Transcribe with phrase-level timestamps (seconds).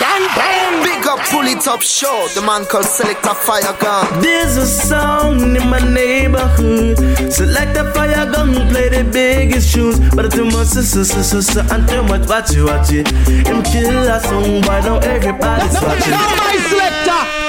[0.00, 0.82] Bang, bang.
[0.82, 2.26] Big up, pull it up, show.
[2.34, 4.22] The man called Select a Fire Gun.
[4.22, 6.98] There's a song in my neighborhood.
[7.32, 9.98] Select a fire gun, play the biggest tunes.
[10.14, 13.08] But too much, sister, sister, sister, and too much, watch it, watch it.
[13.46, 16.10] Him kill a song, why now everybody's watching?
[16.10, 17.43] Now my selector.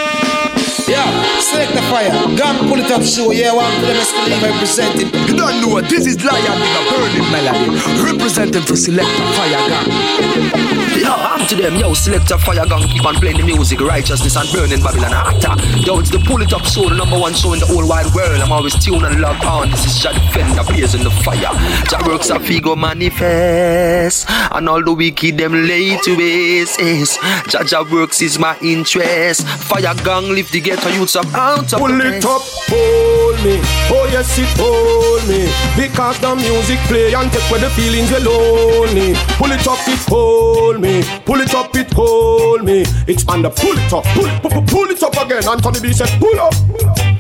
[0.88, 2.12] Yeah, select the fire.
[2.38, 3.32] Gun pull it up show.
[3.32, 5.08] Yeah, one for them escalate representing.
[5.28, 7.70] You don't know what this is Lion with a burning melody.
[8.04, 10.86] Representing for select the fire gun.
[10.96, 14.36] Yo, I'm to them, yo, select a fire gun, keep on playing the music, righteousness
[14.38, 15.54] and burning Babylon actor.
[15.82, 18.12] Yo, it's the pull it up show, the number one show in the whole wide
[18.16, 18.42] world.
[18.42, 19.70] I'm always tuned and logged on.
[19.70, 21.52] This is Jah Defender, blazing the fire.
[21.90, 27.20] Jah works a figo manifest, and all the wicked them lay to waste.
[27.50, 29.46] Jah Jah works is my interest.
[29.46, 33.60] Fire gang lift the ghetto youths up out of Pull it up, hold me.
[33.90, 35.48] Oh yes, it hold me.
[35.76, 39.14] Because the music play and take away the feelings we're lonely.
[39.38, 41.04] Pull it up, it hold me.
[41.26, 42.82] Pull it up, it hold me.
[43.08, 45.48] Expand the pull it up, pull it, pull, pull it up again.
[45.48, 46.54] Anthony B said, pull up.
[46.68, 47.15] Pull up.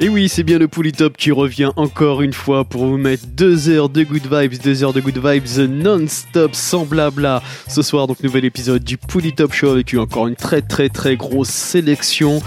[0.00, 3.26] Et oui, c'est bien le Pouli Top qui revient encore une fois pour vous mettre
[3.26, 7.42] deux heures de good vibes, deux heures de good vibes non-stop, sans blabla.
[7.66, 11.16] Ce soir, donc, nouvel épisode du Pouli Top Show avec encore une très très très
[11.16, 12.40] grosse sélection.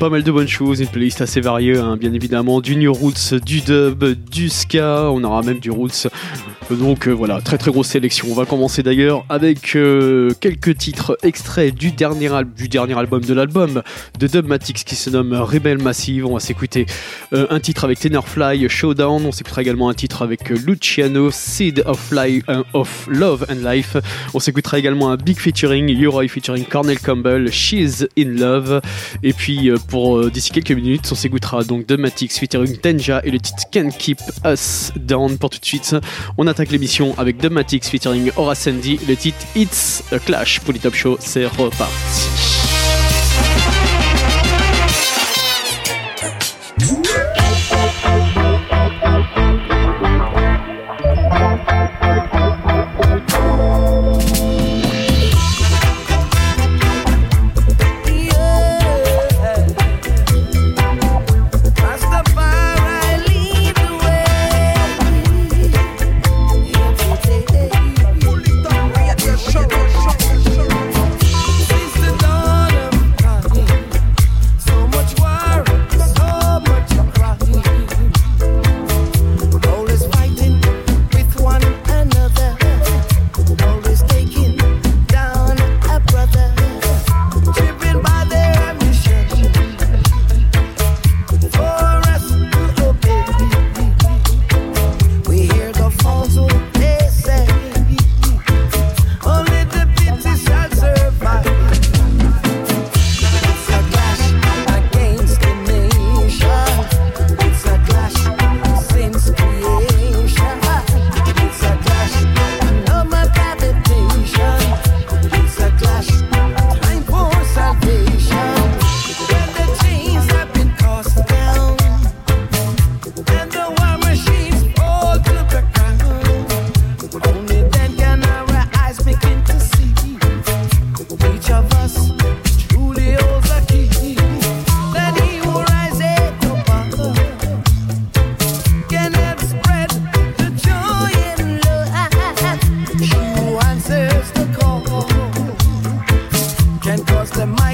[0.00, 2.62] Pas mal de bonnes choses, une playlist assez variée, hein, bien évidemment.
[2.62, 6.08] Du New Roots, du dub, du ska, on aura même du Roots.
[6.70, 8.28] Donc euh, voilà, très très grosse sélection.
[8.30, 13.34] On va commencer d'ailleurs avec euh, quelques titres extraits du dernier, du dernier album de
[13.34, 13.82] l'album
[14.18, 16.24] de Dubmatix qui se nomme Rebel Massive.
[16.24, 16.86] On va s'écouter
[17.32, 19.24] euh, un titre avec Tenorfly, Showdown.
[19.26, 23.68] On s'écoutera également un titre avec euh, Luciano, Seed of, Li- euh, of Love and
[23.68, 23.96] Life.
[24.34, 28.80] On s'écoutera également un big featuring, Yoroi featuring Cornel Campbell, She's in Love.
[29.22, 33.62] Et puis pour d'ici quelques minutes, on s'écoutera donc Dubmatix featuring Tenja et le titre
[33.72, 35.38] Can't Keep Us Down.
[35.38, 35.96] Pour tout de suite,
[36.38, 38.98] on attaque l'émission avec Dubmatix featuring Aura Sandy.
[39.08, 41.16] Le titre It's a Clash pour les Top Show.
[41.20, 42.53] C'est reparti.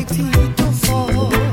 [0.05, 1.50] Cause the mighty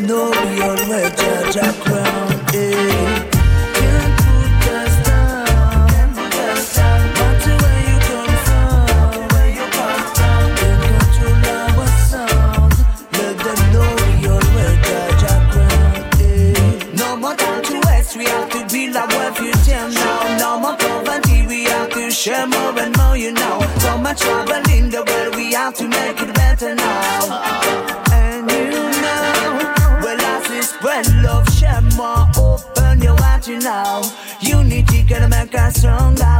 [0.00, 2.27] know you're where Jaja crown.
[35.82, 36.37] Gonna make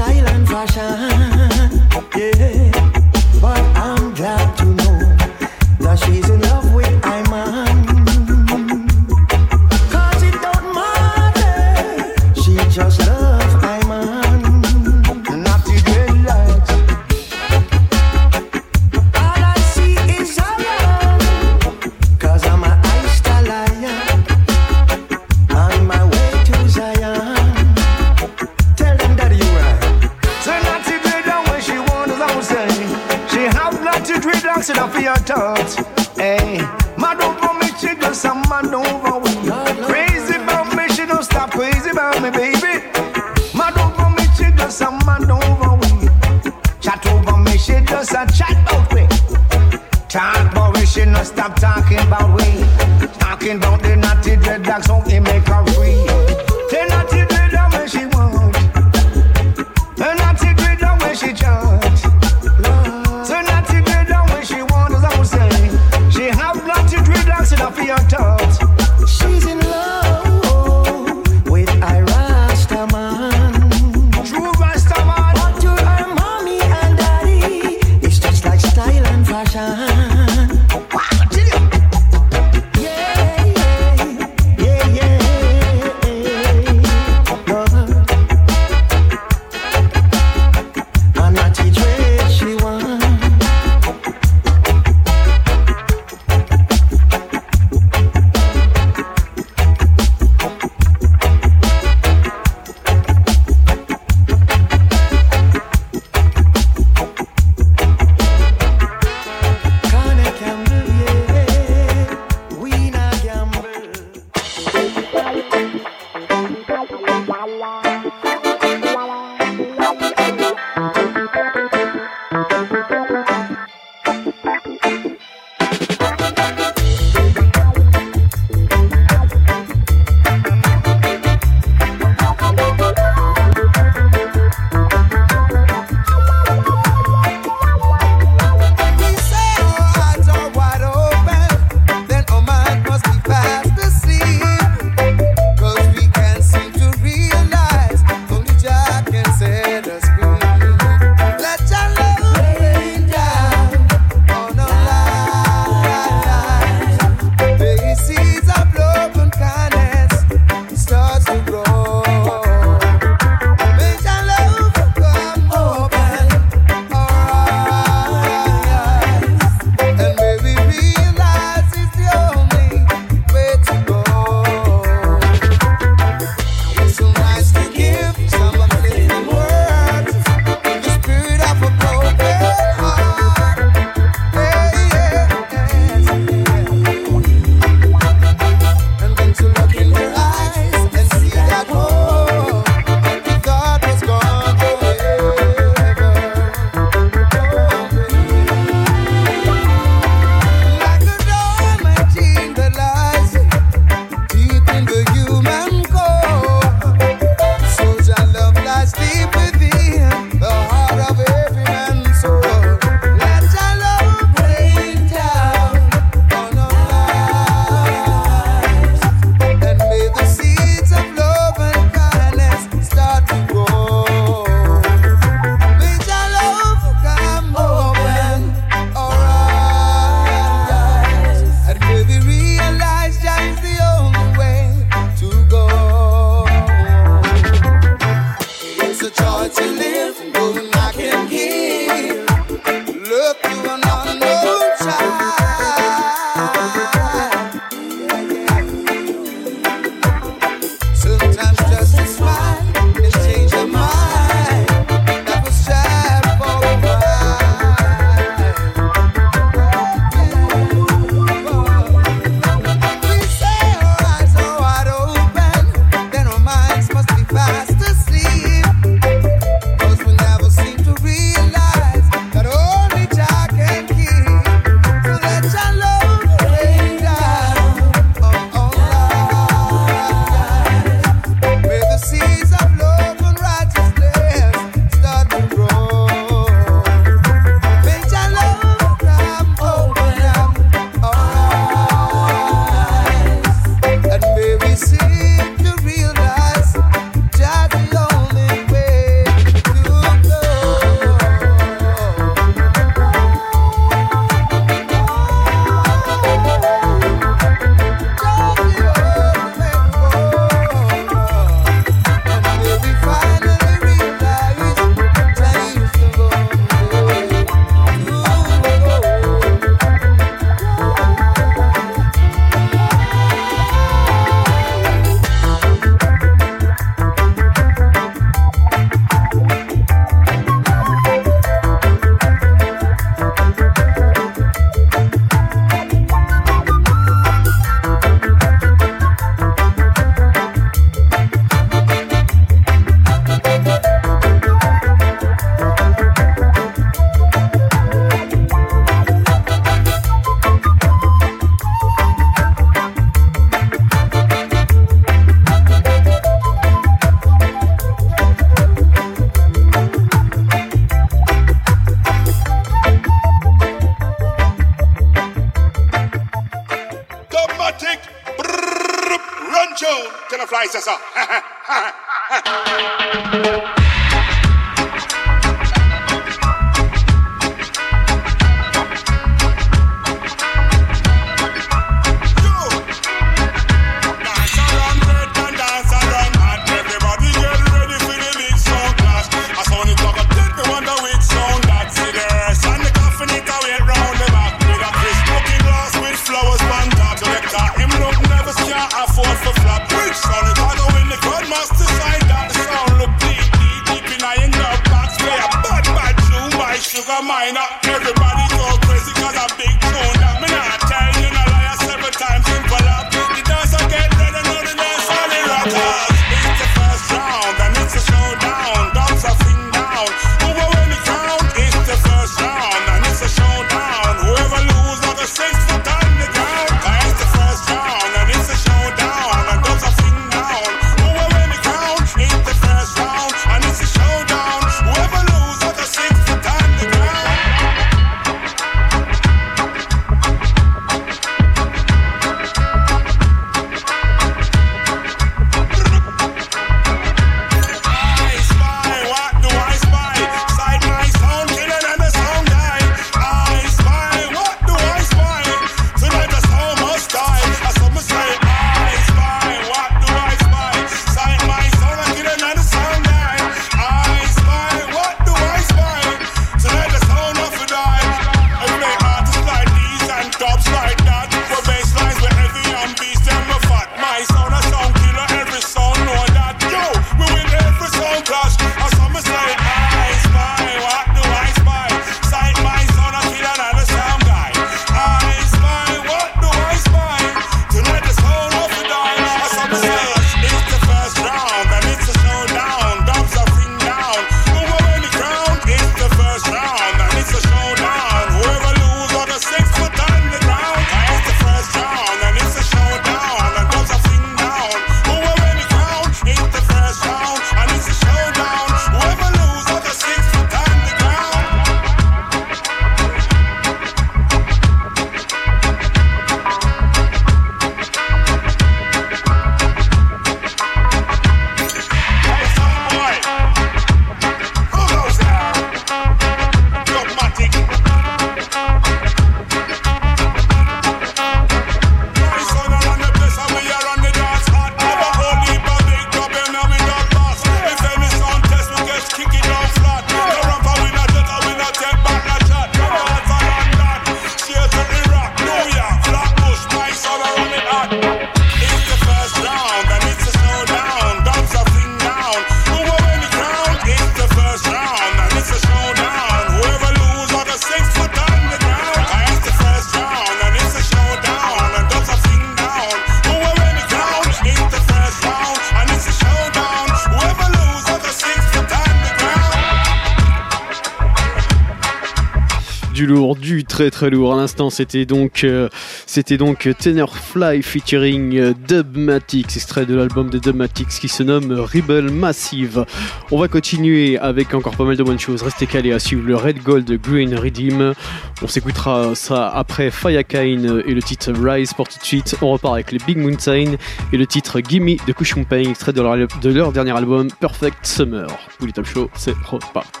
[573.81, 574.33] très très lourd.
[574.33, 575.67] À l'instant, c'était donc, euh,
[576.05, 582.11] c'était donc Tenorfly featuring euh, Dubmatics, extrait de l'album de Dubmatics qui se nomme Rebel
[582.11, 582.85] Massive.
[583.31, 585.41] On va continuer avec encore pas mal de bonnes choses.
[585.41, 587.95] Restez calés à suivre le Red Gold Green Redeem.
[588.43, 589.91] On s'écoutera ça après
[590.29, 592.35] Kane et le titre Rise pour tout de suite.
[592.43, 593.77] On repart avec les Big Mountain
[594.13, 598.27] et le titre Gimme de Kushum Pain, extrait de leur, dernier album Perfect Summer.
[598.59, 600.00] Pour les top show, c'est reparti.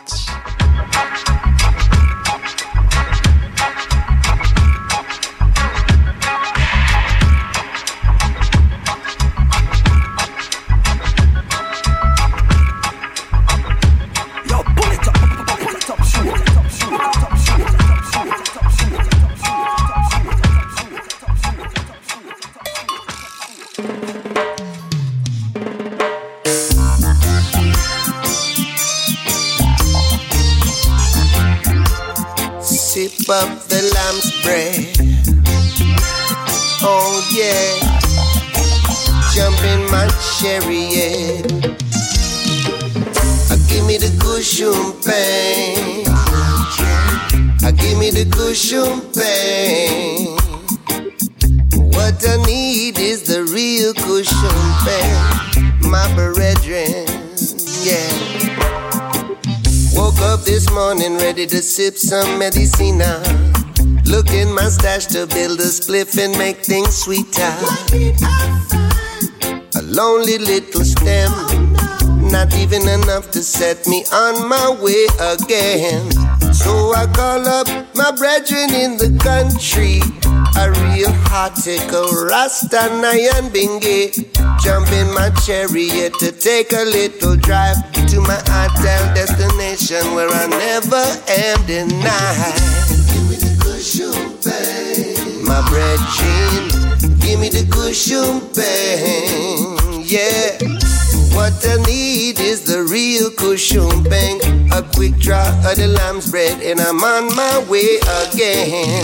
[48.01, 50.35] me the cushion pain.
[51.93, 57.05] What I need is the real cushion pain, my brethren.
[57.85, 58.09] Yeah.
[59.93, 63.21] Woke up this morning ready to sip some medicina.
[64.05, 67.53] Look in my stash to build a spliff and make things sweeter.
[69.77, 71.31] A lonely little stem,
[72.31, 76.40] not even enough to set me on my way again.
[76.53, 80.01] So I call up my brethren in the country.
[80.57, 84.27] A real hot tickle, Rasta Nyabinghi.
[84.61, 90.47] Jump in my chariot to take a little drive to my hotel destination where I
[90.47, 92.59] never am denied.
[93.07, 94.11] Give me the cushion.
[95.45, 100.05] My brethren, give me the cushion, babe.
[100.05, 101.00] Yeah.
[101.33, 104.39] What I need is the real cushion bang.
[104.71, 109.03] A quick draw of the lamb's bread, and I'm on my way again.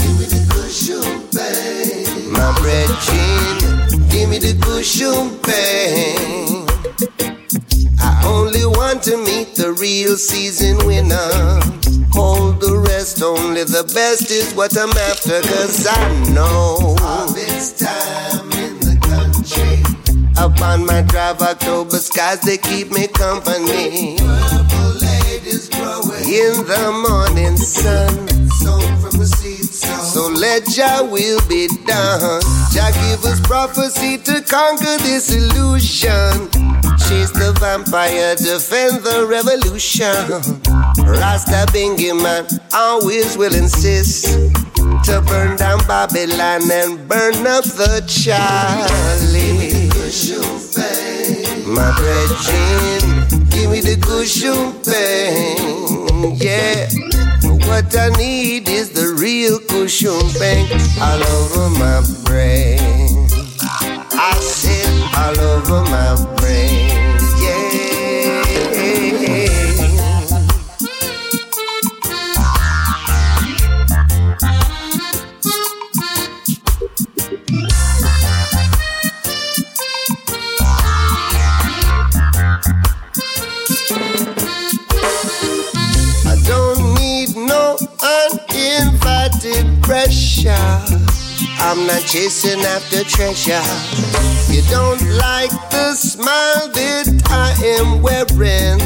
[0.00, 2.32] Give me the cushion bang.
[2.32, 4.08] My bread chin.
[4.08, 6.66] Give me the cushion bang.
[8.00, 11.60] I only want to meet the real season winner.
[12.12, 16.94] Hold the rest, only the best is what I'm after, cause I know.
[17.00, 18.43] Harvest time in the country.
[20.36, 24.16] Upon my drive, October skies, they keep me company.
[26.24, 28.28] In the morning sun.
[30.14, 32.40] So let Jah will be done.
[32.72, 36.50] Jah give us prophecy to conquer this illusion.
[37.08, 40.14] Chase the vampire, defend the revolution.
[41.04, 44.24] Rasta Bingy man always will insist
[45.04, 49.73] to burn down Babylon and burn up the Charlie.
[50.14, 56.86] My brethren, give me the cushion bang, yeah.
[57.66, 60.70] What I need is the real cushion bang
[61.02, 63.26] all over my brain.
[64.12, 64.86] I said
[65.18, 66.93] all over my brain,
[89.44, 90.50] uninvited pressure.
[91.58, 93.62] I'm not chasing after treasure.
[94.52, 98.80] You don't like the smile that I am wearing.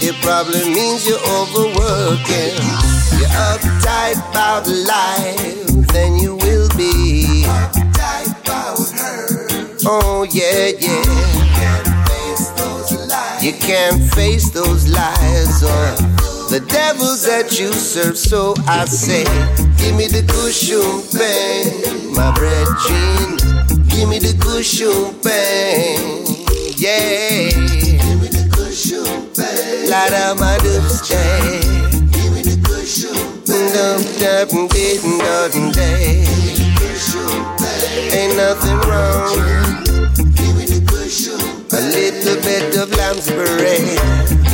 [0.00, 2.56] It probably means you're overworking.
[3.18, 7.44] You're uptight about life, then you will be.
[7.46, 9.76] Uptight about her.
[9.86, 11.04] Oh, yeah, yeah.
[11.04, 13.44] You can't face those lies.
[13.44, 16.13] You can't face those lies or
[16.54, 18.16] the devils that you serve.
[18.16, 19.24] So I say,
[19.74, 23.42] give me the cushion bang, my bread jean.
[23.90, 26.22] Give me the cushion bang,
[26.78, 27.50] yeah.
[27.50, 29.02] Give me the cushion
[29.34, 29.90] bang.
[29.90, 31.58] Light up my dubstep.
[32.14, 33.18] Give me the cushion
[33.50, 33.74] bang.
[33.74, 35.18] Dum dum dum
[35.50, 36.22] dum day.
[38.14, 39.34] Ain't nothing wrong.
[40.38, 41.34] Give me the cushion
[41.74, 44.53] a little bit of lamb's bread.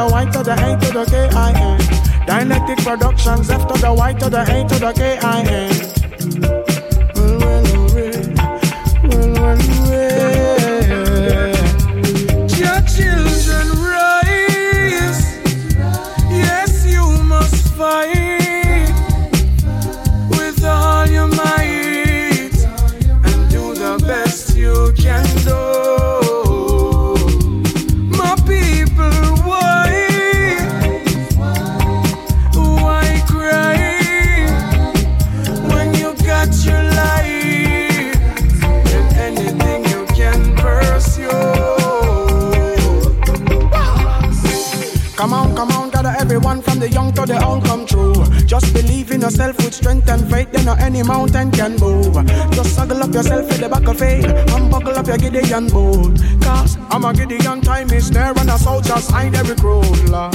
[0.00, 2.26] the white to the A to the K-I-N.
[2.26, 5.89] Dialectic Productions after the white to the A to the K-I-N.
[50.78, 52.14] Any mountain can move.
[52.52, 56.18] Just saddle up yourself with the back of faith and buckle up your Gideon boot.
[56.42, 59.50] Cause I'm a Gideon time is there and a soldier's hide every.
[59.62, 60.34] Lord.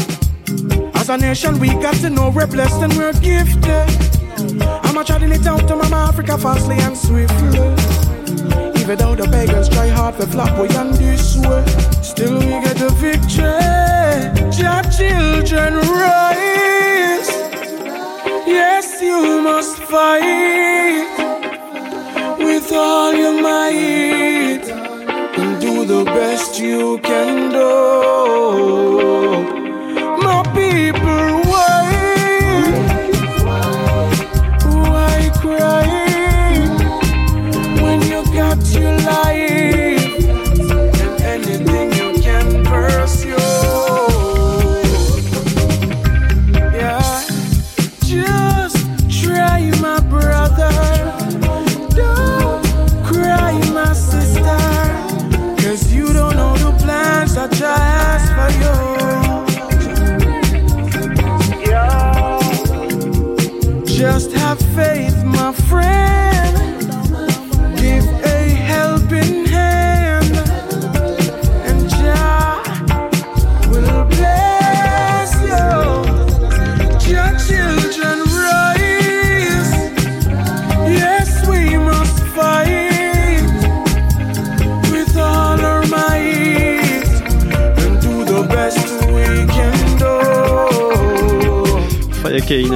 [0.95, 3.89] As a nation, we got to know we're blessed and we're gifted.
[4.85, 7.59] I'm a treading it out to Mama Africa fastly and swiftly.
[8.81, 11.65] Even though the pagans try hard to flop we on this way,
[12.01, 13.45] still we get the victory.
[14.61, 16.74] Your children rise.
[18.47, 21.07] Yes, you must fight
[22.37, 24.65] with all your might
[25.37, 27.71] and do the best you can do.
[30.21, 31.85] My people, why,
[34.89, 35.87] why cry
[37.81, 39.44] when you got your life?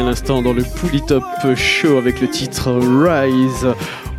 [0.10, 1.24] l'instant dans le Poulitop
[1.56, 3.68] Show avec le titre Rise.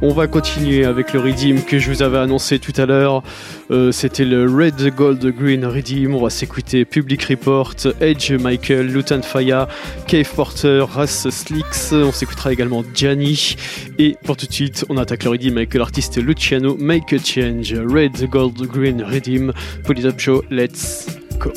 [0.03, 3.25] On va continuer avec le Redeem que je vous avais annoncé tout à l'heure.
[3.73, 6.15] Euh, c'était le Red Gold Green Redeem.
[6.15, 9.67] On va s'écouter Public Report, Edge Michael, Lutan Faya,
[10.07, 11.93] Cave Porter, Ras Slicks.
[11.93, 13.57] On s'écoutera également Gianni.
[13.99, 17.75] Et pour tout de suite, on attaque le Redeem avec l'artiste Luciano Make a Change.
[17.75, 19.53] Red Gold Green Redeem,
[19.85, 21.09] Polytop Show, let's
[21.41, 21.51] go.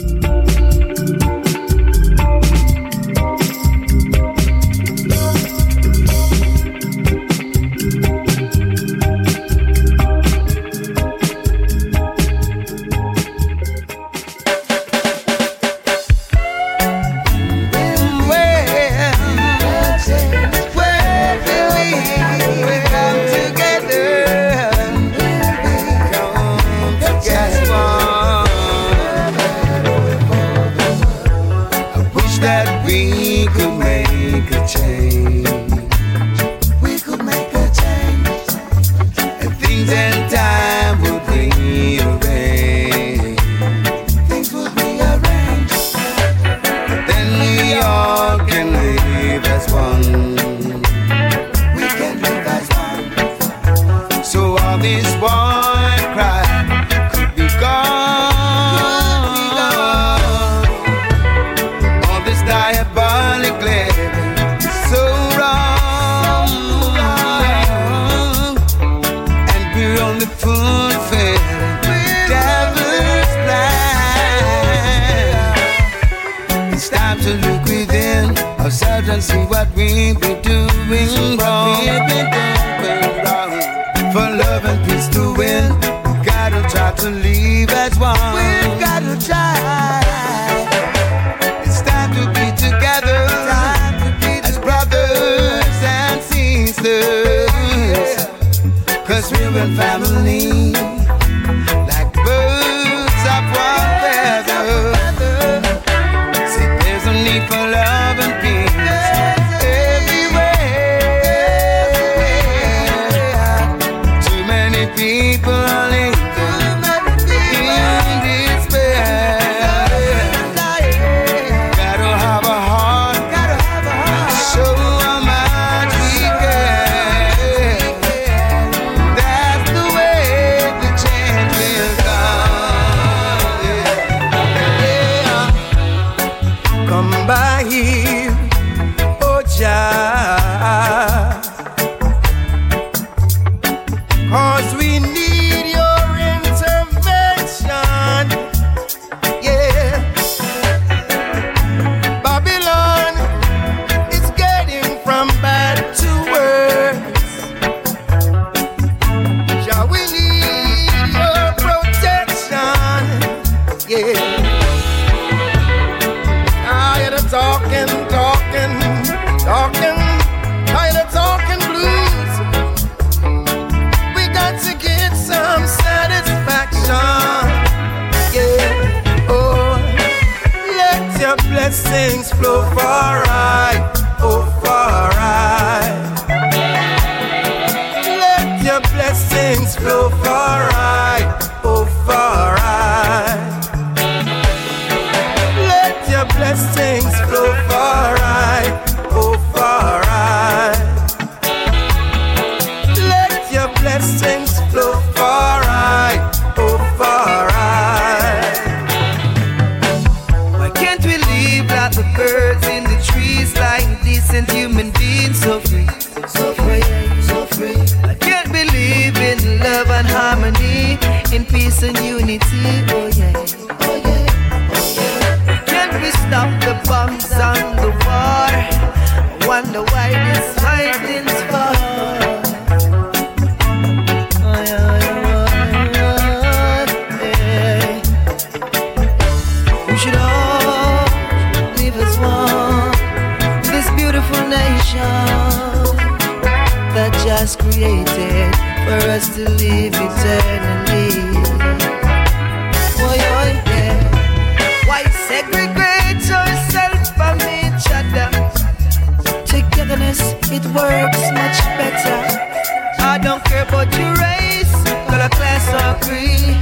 [264.22, 264.74] Race,
[265.10, 266.58] color, class, or creed.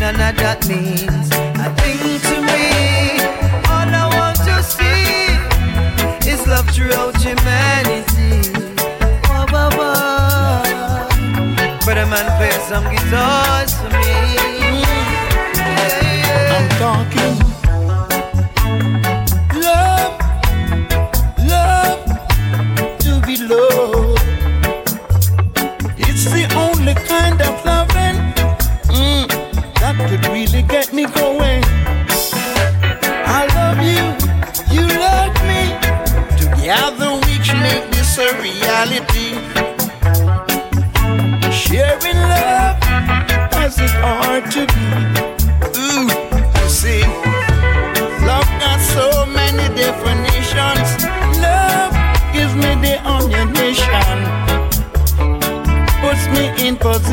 [0.00, 3.20] None of that means a thing to me.
[3.72, 8.52] All I want to see is love throughout humanity.
[9.28, 11.08] Wah, wah, wah.
[11.84, 14.36] Brother man, play some guitars for me.
[15.54, 16.56] Yeah, yeah.
[16.56, 17.45] I'm talking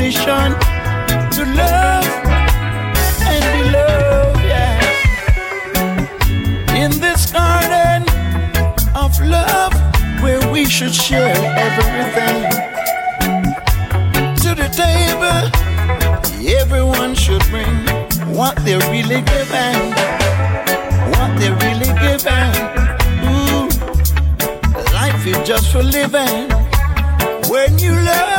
[0.04, 0.52] position
[1.32, 2.06] to love
[3.32, 4.44] and be loved.
[4.52, 4.76] Yeah.
[6.76, 8.04] In this garden
[8.96, 9.74] of love,
[10.22, 11.38] where we should share
[11.68, 12.44] everything
[14.44, 15.44] to the table.
[16.60, 17.76] Everyone should bring
[18.36, 19.80] what they're really giving.
[21.16, 22.52] What they're really giving.
[23.32, 23.70] Ooh,
[25.00, 26.50] life is just for living.
[27.50, 28.33] When you love,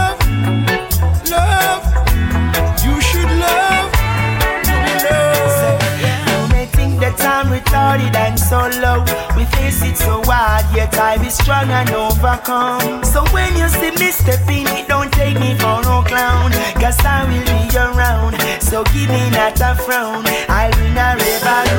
[7.75, 9.05] I'm and so low.
[9.37, 13.03] We face it so hard, yet I be strong and overcome.
[13.05, 16.53] So when you see me stepping it, don't take me for no clown.
[16.79, 18.41] Cause I will be around.
[18.62, 20.25] So give me not a frown.
[20.49, 21.75] I'll bring a revolution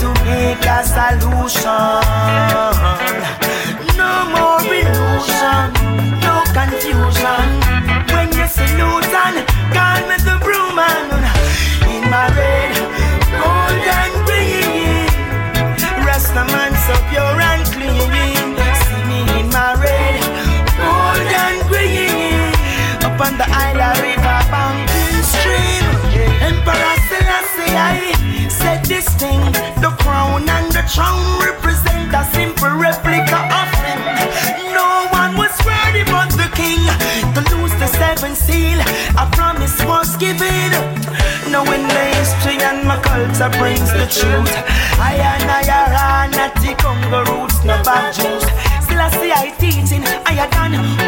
[0.00, 2.00] to make a solution.
[4.00, 5.72] No more illusion,
[6.24, 7.46] no confusion.
[8.08, 9.53] When you salute and
[23.84, 25.84] Isla River banking stream.
[26.40, 29.40] Emperor Selassie I said this thing.
[29.84, 34.00] The crown and the crown represent a simple replica of him.
[34.72, 36.80] No one was worthy but the king
[37.36, 38.80] to lose the seventh seal.
[39.20, 40.72] A promise was given.
[41.52, 44.54] Knowing the history and my culture brings the truth.
[44.96, 48.48] I and I are not the Congo roots, no bad juice.
[48.80, 51.03] Still I teaching, I done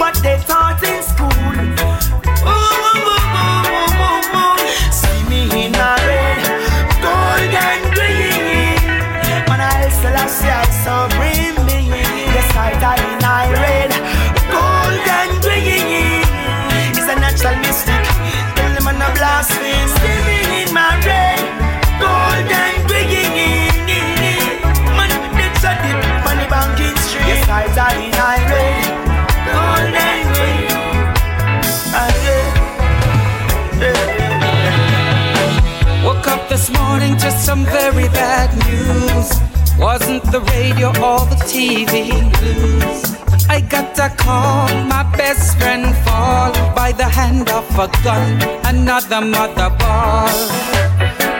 [38.46, 39.30] bad news.
[39.78, 43.16] Wasn't the radio or the TV news.
[43.48, 49.20] I got a call, my best friend fall by the hand of a gun, another
[49.20, 50.28] mother ball.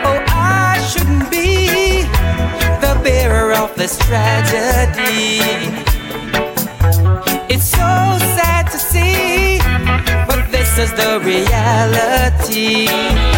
[0.07, 2.03] Oh, I shouldn't be
[2.81, 5.41] the bearer of this tragedy.
[7.49, 7.89] It's so
[8.37, 9.59] sad to see,
[10.27, 13.36] but this is the reality.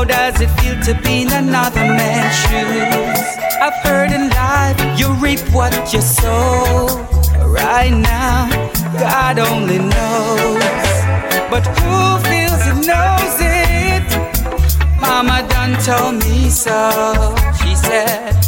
[0.00, 3.36] How does it feel to be in another man's shoes?
[3.60, 6.86] I've heard in life you reap what you sow.
[7.44, 8.48] Right now,
[8.98, 10.62] God only knows.
[11.52, 14.08] But who feels it knows it?
[14.98, 17.34] Mama done told me so.
[17.62, 18.39] She said,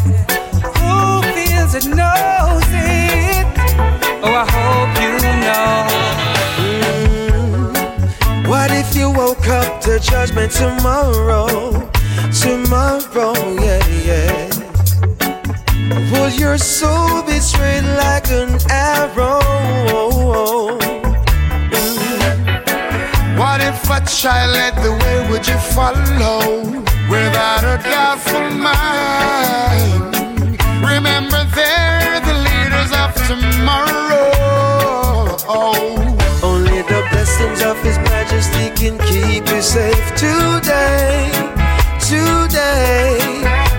[10.12, 11.88] judgment tomorrow?
[12.42, 13.34] Tomorrow,
[13.66, 14.50] yeah, yeah.
[16.12, 19.40] Will your soul be straight like an arrow?
[21.72, 23.38] Mm.
[23.38, 26.40] What if a child led the way, would you follow?
[27.08, 30.02] Without a doubtful mind.
[30.92, 34.11] Remember, they're the leaders of tomorrow.
[39.62, 41.30] Safe today.
[42.00, 43.16] Today.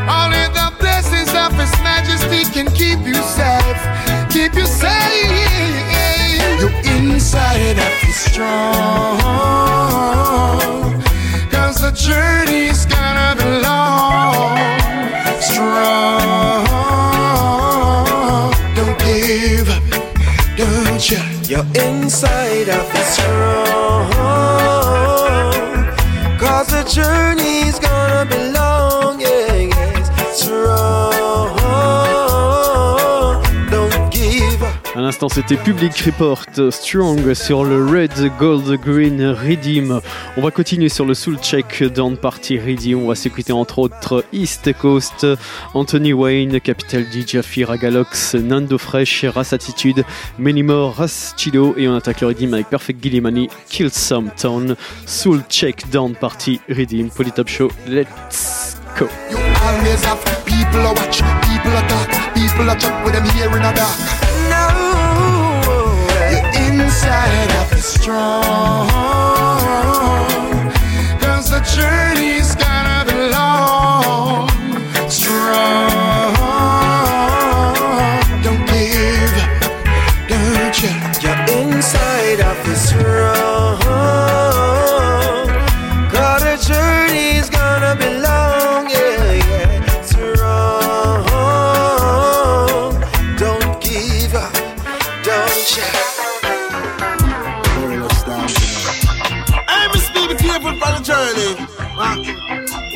[0.07, 3.81] Only the blessings of His Majesty can keep you safe.
[4.31, 5.29] Keep you safe.
[6.61, 9.19] Your inside of you strong.
[11.51, 14.57] Cause the journey's gonna be long.
[15.41, 16.63] Strong.
[18.73, 19.83] Don't give up.
[20.55, 21.19] Don't you?
[21.43, 24.42] Your inside of is strong.
[26.83, 26.89] The
[35.03, 39.99] l'instant, c'était Public Report Strong sur le Red, Gold, Green Redeem.
[40.37, 42.99] On va continuer sur le Soul Check Down Party Redeem.
[42.99, 45.27] On va s'écouter entre autres East Coast,
[45.73, 50.05] Anthony Wayne, Capital D, Jaffi, Ragalox, Nando Fresh, Ras Attitude,
[50.37, 51.75] Many More, Ras Chido.
[51.75, 54.75] Et on attaque le Redeem avec Perfect Gillimani, Kill Some Town,
[55.05, 57.69] Soul Check Down Party Redeem, Polytop Show.
[57.87, 59.07] Let's go.
[66.83, 68.89] Inside of is strong.
[71.21, 74.49] Cause the journey's gonna be long.
[75.09, 76.22] Strong.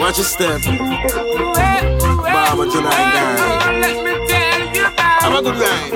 [0.07, 0.63] Your step.
[0.63, 3.35] Baba tonight, guy.
[5.19, 5.91] Have a good night.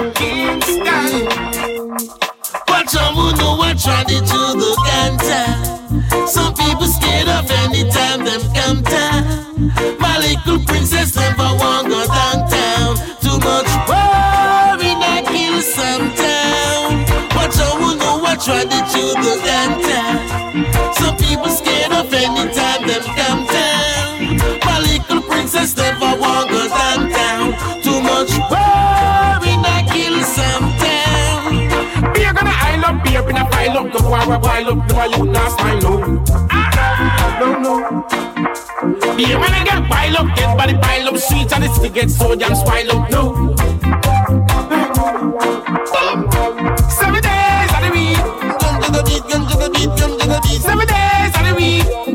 [2.67, 3.79] Watch out, who know what
[4.11, 5.47] it to the canter.
[6.27, 9.71] Some people scared of anytime them come down.
[9.97, 12.97] My little princess never want go downtown.
[13.23, 17.05] Too much worry that kill some town.
[17.33, 20.19] Watch out, who know what it to the canter.
[20.99, 23.03] Some people scared of anytime them
[25.53, 27.53] little princess never want go downtown.
[27.83, 32.13] Too much worry that kill some town.
[32.13, 35.03] Beer gonna aisle up, beer in a pile up, go war a pile up, no
[35.05, 35.99] you not smile no.
[37.39, 37.73] No, no.
[39.17, 42.09] Beer when I get pile up, get body pile up, sweet and it's to get
[42.09, 43.55] so damn spoil up, no.
[46.89, 48.17] Seven days of the week.
[50.61, 52.10] Seven days of the week.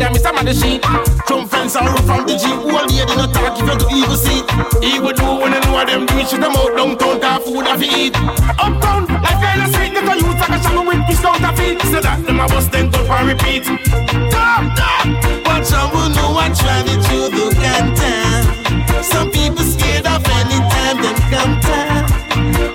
[0.00, 0.34] Up with a Mr.
[0.34, 0.84] Man the sheet.
[1.26, 2.54] From fence and roof from the jeep.
[2.70, 4.46] All day they not talk if you do evil see.
[4.78, 7.80] Evil do when you know what them do shit them out downtown, car food have
[7.80, 8.14] to eat.
[8.62, 11.82] Uptown, like I street, get a youth like a shallow with piece counterfeit.
[11.90, 13.64] So that them a bust then go and repeat.
[13.66, 15.06] Stop, stop.
[15.50, 19.02] Watch out, who know what tried it to the canton.
[19.02, 22.06] Some people scared of anytime them come town.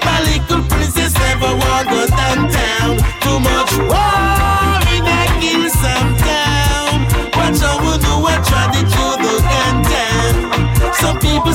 [0.03, 2.99] My little princess never want go downtown.
[3.23, 4.43] Too much war
[4.83, 6.11] worry that kill some
[8.75, 10.93] it to the canton.
[10.93, 11.53] Some people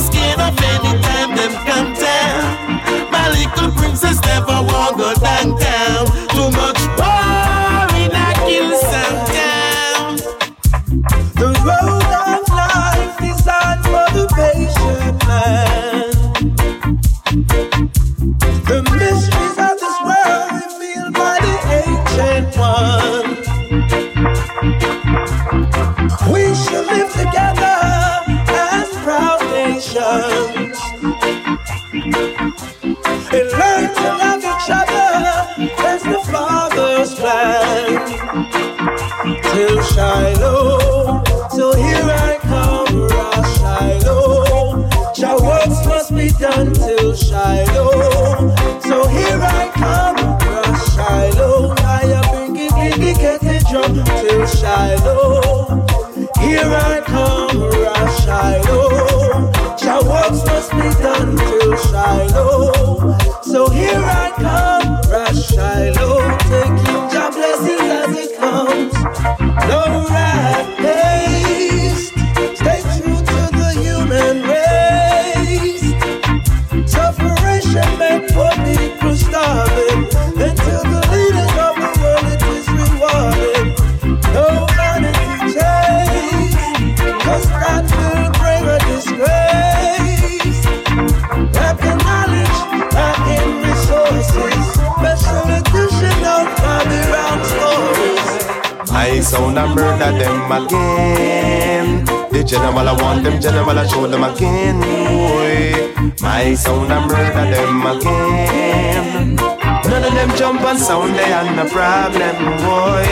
[99.59, 102.05] I and murder them again.
[102.31, 104.79] The general I want them, general I show them again.
[104.79, 106.15] Boy.
[106.23, 109.35] My sound and murder them again.
[109.35, 113.03] None of them jump and sound they and no problem, boy.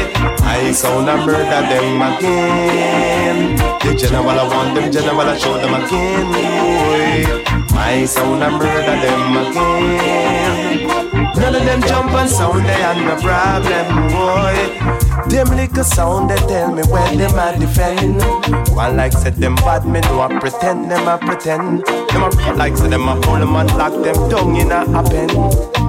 [0.47, 3.57] I sound and murder them again.
[3.83, 7.75] The general I want them, general I show them again, boy.
[7.75, 10.87] My sound and murder them again.
[11.35, 14.96] None of them jump and sound they and no problem, boy.
[15.29, 18.23] Them little sound they tell me when them a defend.
[18.75, 21.85] One like said them bad me no a pretend, them a pretend.
[21.85, 25.03] Them a like said them a hold them and lock them tongue in a, a
[25.03, 25.29] pen.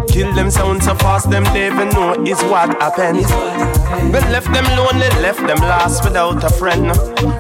[0.08, 3.22] Kill them sound so fast them they even know is what happened.
[4.12, 6.88] But left them lonely, left them lost without a friend.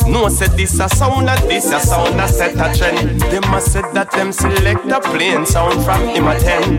[0.08, 3.20] No said this a sound that this a sound that set a trend.
[3.22, 6.78] Them a said that them select a plain sound from him a ten.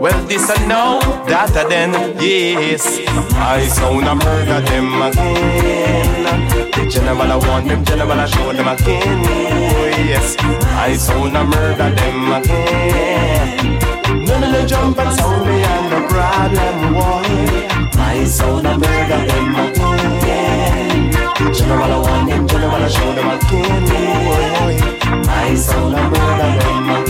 [0.00, 0.98] Well this a now,
[1.28, 2.88] that a then, yes.
[3.36, 6.24] I sound a murder them again.
[6.72, 9.20] The general I want them, general I show them again.
[9.28, 13.76] Oh, yes, I sound a murder them again.
[14.24, 18.00] None of the jump and sound me and no problem, boy.
[18.00, 21.10] I sound a murder them again.
[21.12, 23.84] The general I want them, general I show them again.
[24.24, 24.80] Boy,
[25.28, 27.09] I sound a murder them again.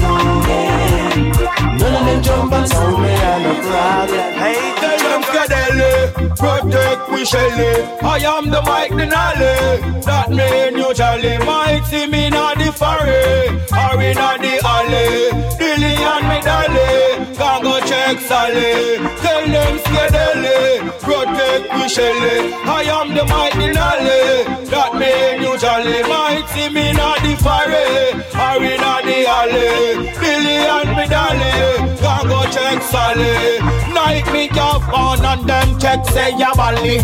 [6.15, 7.83] Protect we Shelly.
[8.03, 10.05] I am the Mike Denali.
[10.05, 10.95] That mean you
[11.39, 15.31] might see me in the foray or in the alley.
[15.59, 18.99] Dilly and me dolly, can go check Sally.
[19.23, 20.59] Tell them Scadelli,
[21.01, 22.53] protect we Shelly.
[22.65, 24.69] I am the Mike Denali.
[24.71, 28.13] That mean you jolly might see me in the foray
[28.45, 30.11] or in the alley.
[30.21, 31.55] Dilly and me dolly,
[32.01, 33.59] can go check Sally.
[33.95, 37.01] Night me your phone and them check say ya bally.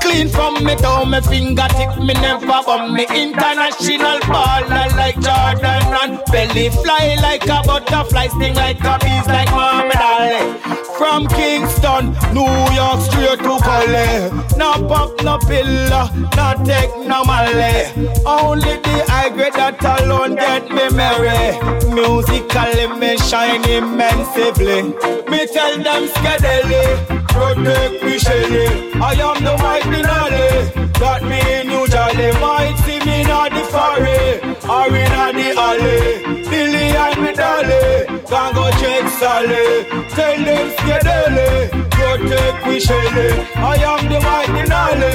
[0.00, 6.20] Clean from me down me fingertip me never bum me international baller like Jordan and
[6.30, 10.58] belly fly like a butterfly sting like a bees like Ali.
[10.98, 14.30] From Kingston, New York straight to Cali.
[14.56, 17.90] No pop, no pillar, no take no Malay.
[18.24, 21.58] Only the high grade that alone get me merry.
[21.92, 24.82] Musically me shine immensely.
[25.30, 26.84] Me tell them Scadelli,
[27.28, 28.92] protect me Shelly.
[29.00, 30.92] I am the mighty Denali.
[31.00, 36.42] That mean you jolly might see me in the foray or in the alley.
[36.50, 39.84] Dilly and me dolly, can go check Sally.
[40.14, 43.30] Tell them Scadelli, protect me Shelly.
[43.56, 45.12] I am the mighty Denali.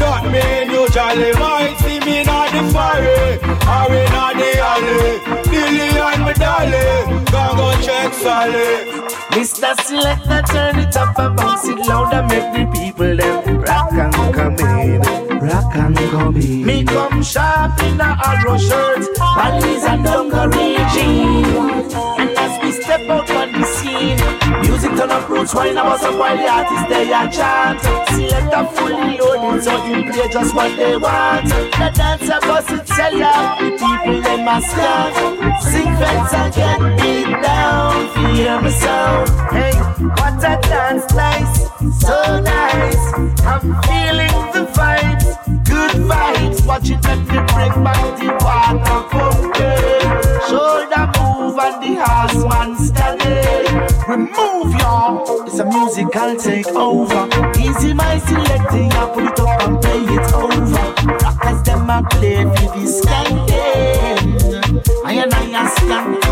[0.00, 3.38] That mean you jolly might see me in the foray
[3.74, 5.49] or in the alley.
[5.70, 8.90] Dilly and me dolly, can go check Sally.
[9.30, 9.80] Mr.
[9.80, 14.58] Selector, turn it up and bounce it louder, make the people them rock and come
[14.58, 15.00] in,
[15.38, 16.66] rock and come in.
[16.66, 21.94] Me come sharp in a arrow shirt, valleys and dungaree jeans.
[22.18, 23.30] And as we step out
[24.62, 27.80] music turn up roots, wine about some while the artists they a chant.
[28.08, 31.46] Selector fully loaded, so you play just what they want.
[31.48, 35.62] The dancer bust it sell out, the people they must stand.
[35.62, 39.28] Sing fence and get beat down, feel the sound.
[39.52, 39.72] Hey,
[40.18, 41.68] what a dance, nice,
[42.00, 43.12] so nice.
[43.44, 45.28] I'm feeling the vibes,
[45.64, 46.66] good vibes.
[46.66, 50.00] Watch it let me bring back the water pumpkin.
[50.48, 52.76] Shoulder move and the horseman
[54.10, 54.22] steady.
[54.22, 57.56] Remove y'all, it's a musical takeover.
[57.56, 60.94] Easy my selecting, I put it up and play it over.
[61.24, 64.40] Rockers them a play for the skanking.
[65.04, 66.29] I and I a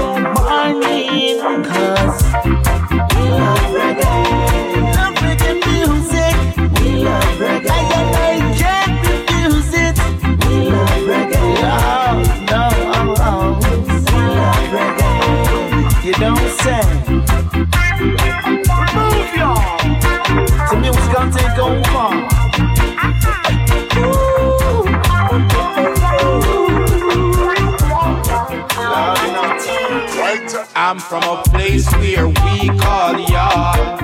[30.89, 34.01] I'm from a place where we call yard.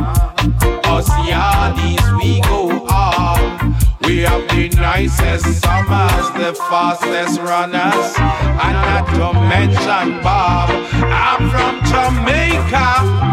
[0.84, 3.74] Us yardies, we go on.
[4.02, 10.68] We have the nicest summers, the fastest runners, and not to mention Bob.
[10.92, 12.86] I'm from Jamaica,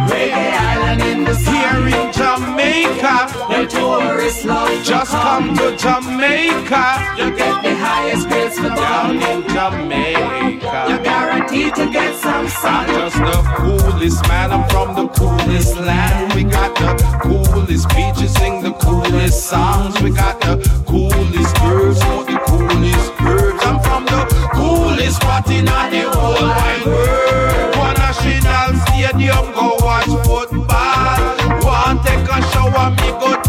[0.07, 1.53] Reggae island in the sun.
[1.53, 3.17] here in Jamaica.
[3.49, 7.15] The tourists love Just come to Jamaica.
[7.17, 11.30] You get the highest grades for down in Jamaica.
[11.53, 16.33] You're to get some I'm just the coolest man, I'm from the coolest land.
[16.33, 20.01] We got the coolest beaches, sing the coolest songs.
[20.01, 20.55] We got the
[20.87, 23.65] coolest girls, know the coolest herbs.
[23.65, 27.75] I'm from the coolest spot in the whole wide world.
[27.75, 31.19] One national stadium, go watch football.
[31.67, 33.40] Want take a shower, me go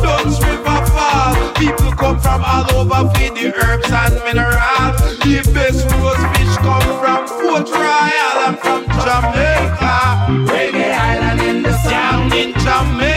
[2.22, 5.18] from all over for the herbs and minerals.
[5.20, 8.36] The best roast fish come from Port Royal.
[8.46, 9.96] I'm from Jamaica.
[10.50, 12.32] Reggae island in the sun.
[12.32, 13.11] In Jamaica.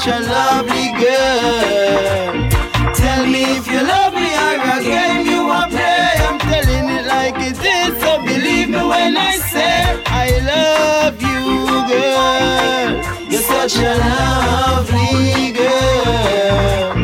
[0.00, 2.48] Such a lovely girl.
[2.94, 6.12] Tell me if you love me or a game you a play.
[6.26, 11.84] I'm telling it like it is, so believe me when I say I love you,
[11.92, 13.30] girl.
[13.30, 16.96] You're such a lovely girl.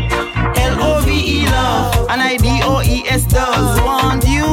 [0.57, 4.47] L-O-V-E love and I-D-O-E-S does want you,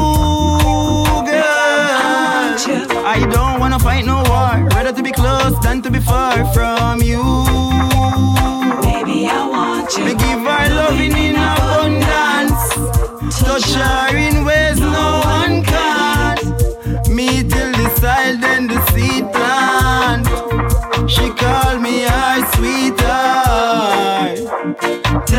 [1.31, 3.05] girl.
[3.05, 7.01] I don't wanna fight no war, rather to be close than to be far from
[7.01, 7.62] you.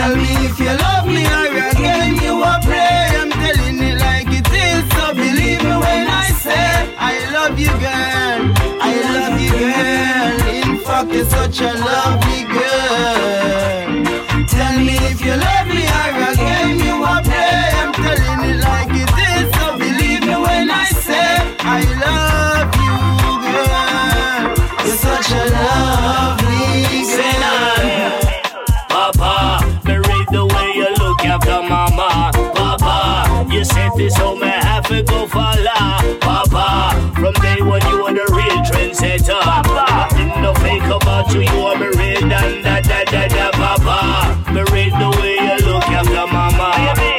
[0.04, 3.08] Tell me if you love me or a game you a play.
[3.20, 7.72] I'm telling it like it is, so believe me when I say I love you,
[7.84, 8.52] girl.
[8.82, 10.36] I love you, girl.
[10.60, 13.73] In fact, you're such a lovely girl.
[41.28, 43.50] Fake you, me real dan da da da da.
[43.52, 46.70] Papa, me read the way you look after mama.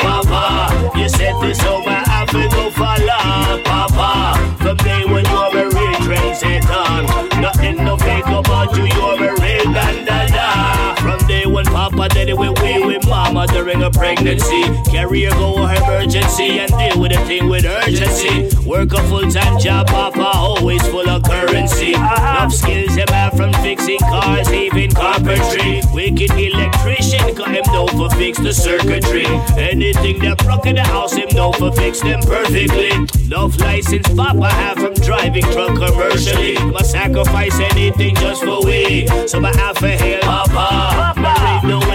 [0.02, 3.62] Papa, you said this home I to go follow.
[3.64, 7.42] Papa, from day one you me real trendsetter.
[7.42, 9.30] Nothing no fake about you, you me
[9.74, 10.96] dan da da.
[11.02, 14.64] From day one, Papa did it with we Mama during a pregnancy.
[14.92, 18.50] Carry her go emergency and deal with the thing with urgency.
[18.66, 21.96] Work a full time job, Papa always full of currency.
[21.96, 22.46] Uh-huh.
[22.46, 25.82] Enough skills him have from fixing cars, even carpentry.
[25.94, 29.26] Wicked electrician, cause him know for fix the circuitry.
[29.58, 32.92] Anything that broke in the house, him know for fix them perfectly.
[33.26, 36.56] Enough license, Papa have from driving truck commercially.
[36.72, 39.08] My sacrifice anything just for we.
[39.28, 41.20] So I have to hail Papa.
[41.20, 41.95] Married the way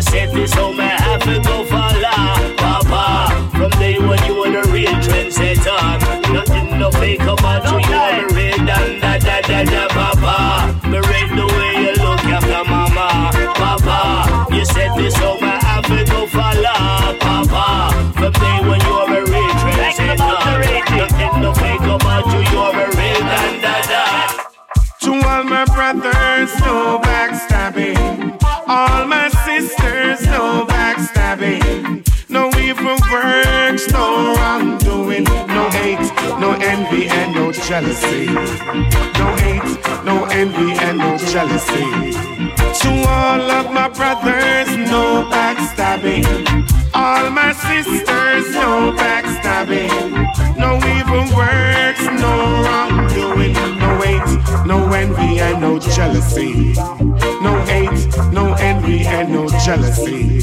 [0.00, 2.56] you said this I have to go follow.
[2.56, 6.32] Papa, from day one you were the real trendsetter.
[6.32, 9.88] Nothing no fake about you, you are the real dan da da da da.
[9.88, 13.30] Papa, married the way you look after Mama.
[13.60, 17.18] Papa, you said this I have to go follow.
[17.20, 20.96] Papa, from day one you are a real trendsetter.
[20.96, 24.04] Nothing no fake about you, you are a real dan da da.
[25.04, 28.29] To all my brothers, no backstabbing.
[37.70, 38.26] jealousy.
[38.26, 41.86] No hate, no envy, and no jealousy.
[42.80, 46.26] To all of my brothers, no backstabbing.
[46.94, 49.94] All my sisters, no backstabbing.
[50.58, 52.32] No evil words, no
[52.64, 53.52] wrongdoing.
[53.78, 56.72] No hate, no envy, and no jealousy.
[57.46, 60.42] No hate, no envy, and no jealousy.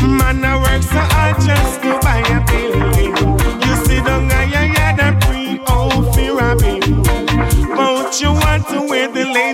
[0.00, 3.37] Man, I work so I just go buy a building.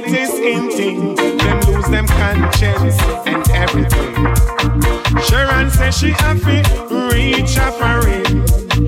[0.09, 1.15] Skin thing.
[1.15, 4.15] Them lose them conscience and everything.
[5.23, 6.63] Sharon says she happy,
[7.13, 8.45] reach a foreign.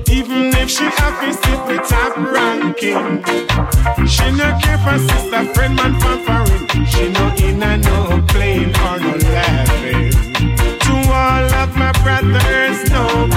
[0.09, 3.23] Even if she happy, sit the top ranking.
[4.07, 6.85] She no care for sister, friend, man, for foreign.
[6.85, 10.11] She no in a no plane or no laughing.
[10.85, 13.27] To all of my brothers, no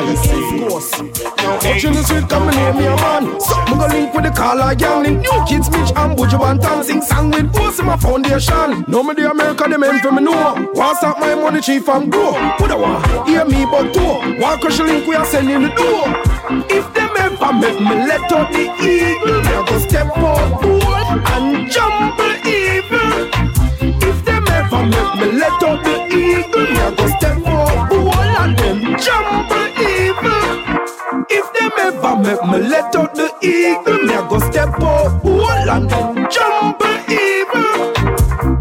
[0.00, 1.14] no jealousy.
[1.42, 1.74] No hate.
[1.74, 3.40] Watching the street coming near me a man.
[3.40, 5.20] Something go link with the caller gang Link.
[5.20, 8.84] New kids Mitch and Buju Banton Sing song with in my foundation.
[8.88, 10.70] Know me the America them men for me know.
[10.74, 14.60] Want stop my money chief and grow Put a one Hear me but two Want
[14.60, 16.06] crush the link we are sending the door?
[16.70, 20.64] If them ever make me let out the eagle a go step out
[21.34, 23.30] And jump the evil.
[24.08, 26.03] If them ever make me let out the
[32.24, 36.80] make me let out the eagle, me a go step up, wall and then jump
[37.08, 37.92] evil.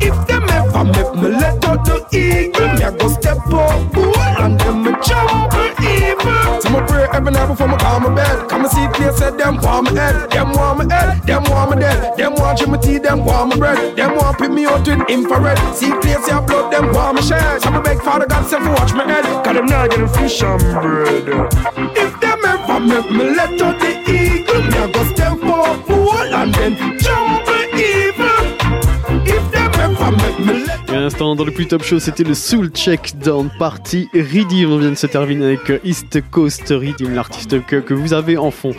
[0.04, 4.36] If them ever make me let out the eagle, me a go step up, wall
[4.44, 6.62] and then me jump evil.
[6.62, 8.50] So me pray every night before me call my bed.
[8.50, 11.72] Come and see clear said them want me head, them want me head, them want
[11.72, 14.86] me dead, them want Jimmy tea, them want me bread, them want pick me out
[14.86, 15.58] with infrared.
[15.74, 17.62] See clear say blood, them want me shed.
[17.62, 20.44] So me beg Father God say for watch my head, cause them not getting fish
[20.44, 21.30] and bread.
[21.96, 22.33] If them
[22.76, 23.50] ever make
[25.90, 26.56] a wall and
[30.94, 34.72] à dans le plus top show, c'était le Soul Check Down Party Redeem.
[34.72, 38.52] On vient de se terminer avec euh, East Coast Redeem, l'artiste que, vous avez en
[38.52, 38.72] fond.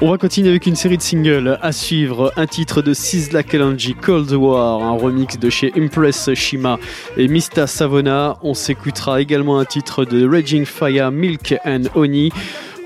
[0.00, 2.32] On va continuer avec une série de singles à suivre.
[2.36, 6.78] Un titre de Sizzla Kalonji, Cold War, un remix de chez Impress Shima
[7.16, 8.36] et Mista Savona.
[8.42, 12.30] On s'écoutera également un titre de Raging Fire, Milk and Honey.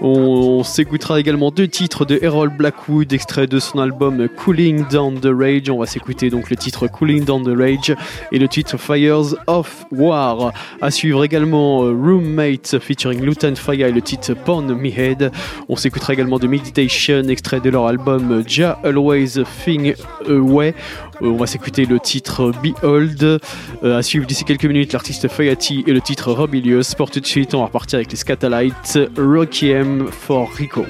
[0.03, 5.29] On, s'écoutera également deux titres de Errol Blackwood, extrait de son album Cooling Down the
[5.31, 5.69] Rage.
[5.69, 7.95] On va s'écouter donc le titre Cooling Down the Rage
[8.33, 10.53] et le titre Fires of War.
[10.81, 15.33] À suivre également euh, Roommate featuring Luton Fire et le titre Porn Me Head.
[15.69, 19.95] On s'écoutera également de Meditation, extrait de leur album Ja Always Thing
[20.29, 20.75] Away.
[21.23, 23.23] Euh, On va s'écouter le titre Behold.
[23.83, 26.95] Euh, à suivre d'ici quelques minutes l'artiste Fayati et le titre Rebellious.
[26.97, 28.99] Pour tout de suite, on va repartir avec les Scatalites.
[29.17, 30.85] Rocky M for Rico.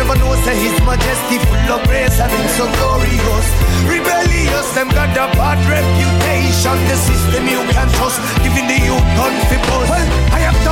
[0.00, 3.46] Never know, say His Majesty full of grace and Him so glorious.
[3.84, 6.72] Rebellious, them got a bad reputation.
[6.88, 10.19] The system you can trust, giving the youth gun for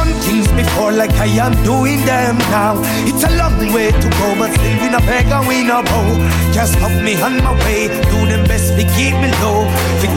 [0.09, 2.81] done things before like I am doing them now.
[3.07, 6.09] It's a long way to go, but still we no beg and we no bow.
[6.53, 9.69] Just stop me on my way, do them best to keep me low.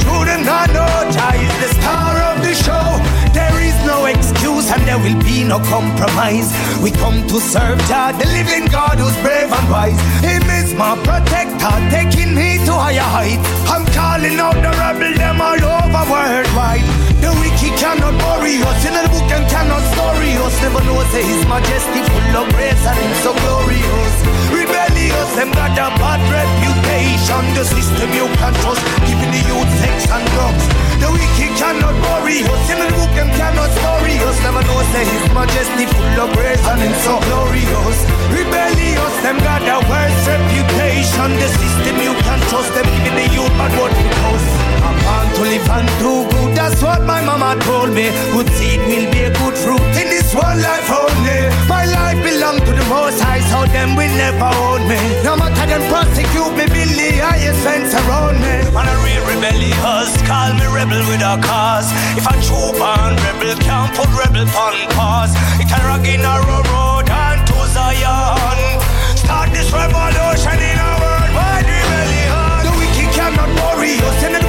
[0.08, 2.88] For them, I know Jah is the star of the show.
[3.34, 6.52] There is no excuse and there will be no compromise.
[6.82, 10.00] We come to serve Jah, the living God who's brave and wise.
[10.22, 13.48] Him is my protector, taking me to higher heights.
[13.68, 17.01] I'm calling out the rebel, them all over worldwide.
[17.22, 20.56] The wicked cannot worry us, in the book them cannot story us.
[20.62, 24.16] Never know say His Majesty full of grace and Him so glorious.
[24.50, 27.44] Rebellious, them got a bad reputation.
[27.54, 30.66] The system you can trust, giving the youth sex and drugs.
[30.98, 34.38] The wicked cannot worry us, in the book them cannot story us.
[34.42, 37.98] Never know say His Majesty full of grace and Him so glorious.
[38.34, 41.30] Rebellious, them got a worse reputation.
[41.38, 44.46] The system you can trust, them giving the youth bad word because.
[44.66, 44.71] I'm
[45.06, 48.10] born to live and do good, that's what my mama told me.
[48.34, 51.50] Good seed will be a good fruit in this one life only.
[51.68, 55.00] My life belong to the most high, so them will never own me.
[55.24, 58.56] No matter them prosecute me, build the highest fence around me.
[58.74, 61.90] Man, a real rebellious, call me rebel with a cause.
[62.18, 66.36] If a true born rebel can't put rebel on pause, it a rock in a
[66.48, 68.80] road and to Zion.
[69.16, 72.64] Start this revolution in a worldwide rebellion.
[72.66, 74.41] The wicked cannot worry us,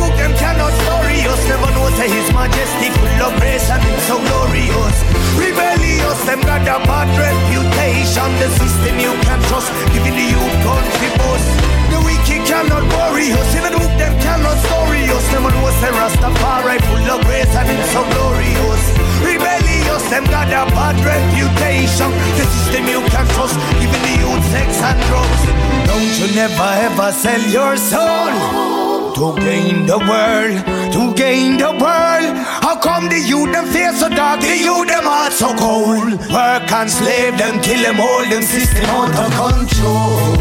[2.02, 4.96] say His Majesty full of grace and Him so glorious.
[5.38, 8.28] Rebellious, them got a bad reputation.
[8.42, 11.44] The system you can trust, giving the youth to boss.
[11.92, 15.24] The wicked cannot worry us, in the book them cannot story us.
[15.30, 18.82] Never know say Rastafari full of grace and Him so glorious.
[19.22, 22.10] Rebellious, them got a bad reputation.
[22.38, 25.42] The system you can trust, giving the youth sex and drugs.
[25.86, 28.81] Don't you never ever sell your soul
[29.14, 30.56] to gain the world,
[30.92, 32.32] to gain the world.
[32.64, 36.18] How come the youth them face so dark, the youth them heart so cold?
[36.32, 40.36] Work and slave them, kill them, hold them system out of control.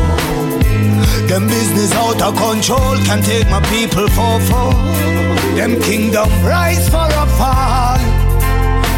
[1.28, 4.74] Them business out of control can take my people for fall.
[5.56, 8.00] Them kingdom rise for a fall.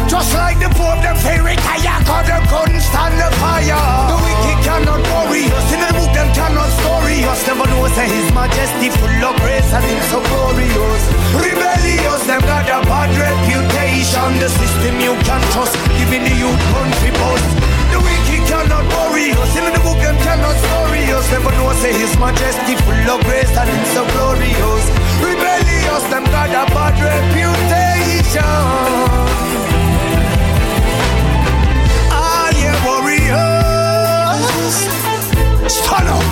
[0.08, 3.86] Just like the Pope, them say retire, cause them couldn't stand the fire.
[4.10, 5.93] The wicked cannot worry in
[6.24, 7.46] them cannot story us.
[7.46, 11.02] Never know say His Majesty full of grace and Him so glorious.
[11.36, 14.38] Rebellious, them got a bad reputation.
[14.40, 17.44] The system you can trust, giving the youth country bust.
[17.92, 21.28] The wicked cannot worry us, in the book them cannot story us.
[21.30, 24.84] Never know say His Majesty full of grace and Him so glorious.
[25.20, 28.44] Rebellious, them got a bad reputation.
[32.10, 34.44] All ye warriors,
[35.74, 36.22] stand up,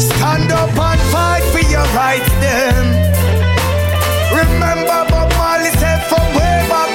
[0.00, 2.30] stand up and fight for your rights.
[2.40, 2.84] Them
[4.40, 6.90] remember Bob Marley said from way back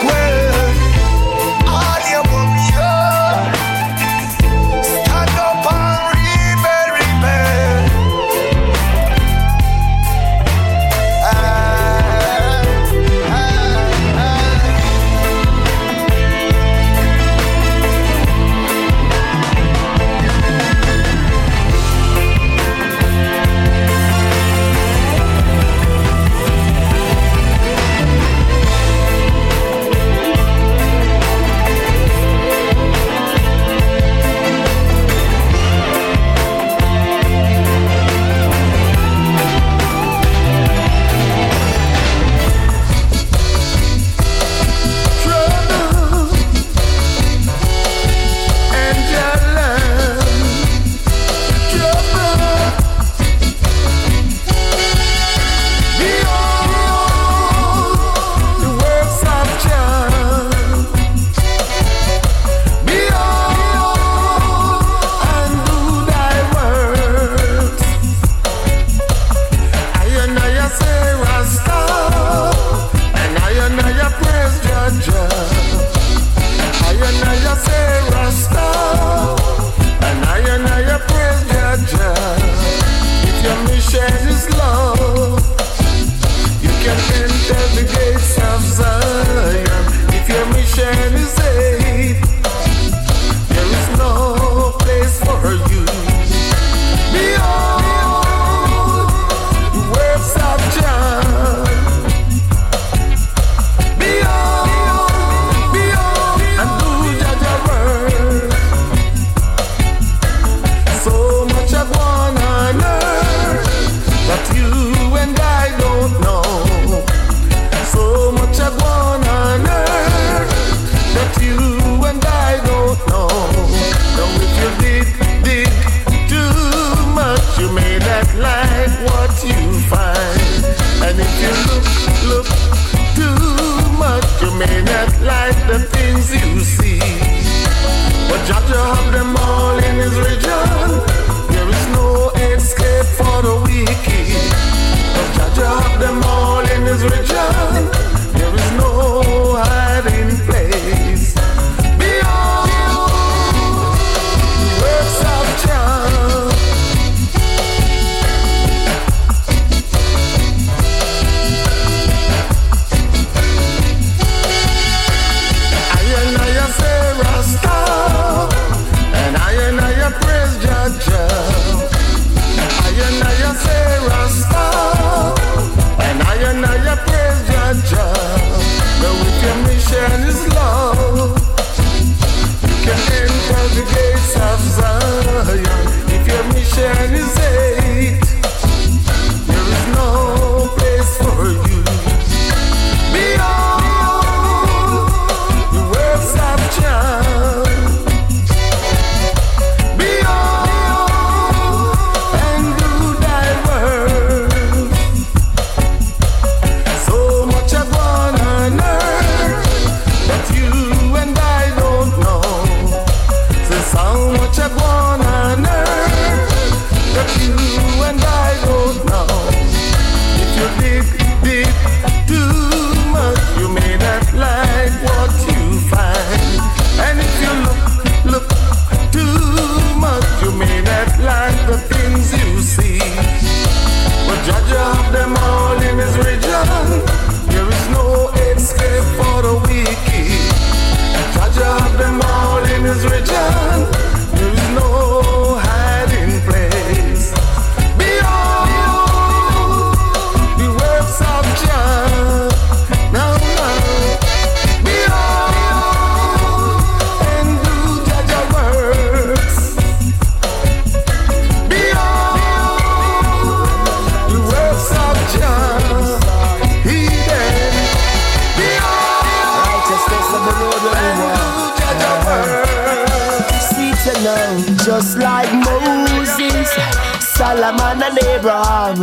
[275.08, 277.07] just like Moses,
[277.38, 278.98] Solomon and Abraham,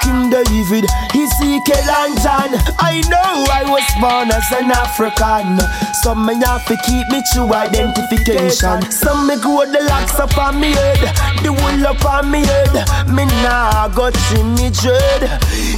[0.00, 2.54] King David, Ezekiel and John.
[2.78, 5.58] I know I was born as an African.
[6.02, 8.86] Some me have to keep me true identification.
[8.92, 11.02] Some me grow the locks up on me head,
[11.42, 12.70] the wool up on me head.
[13.10, 15.26] Me nah got trim me dread.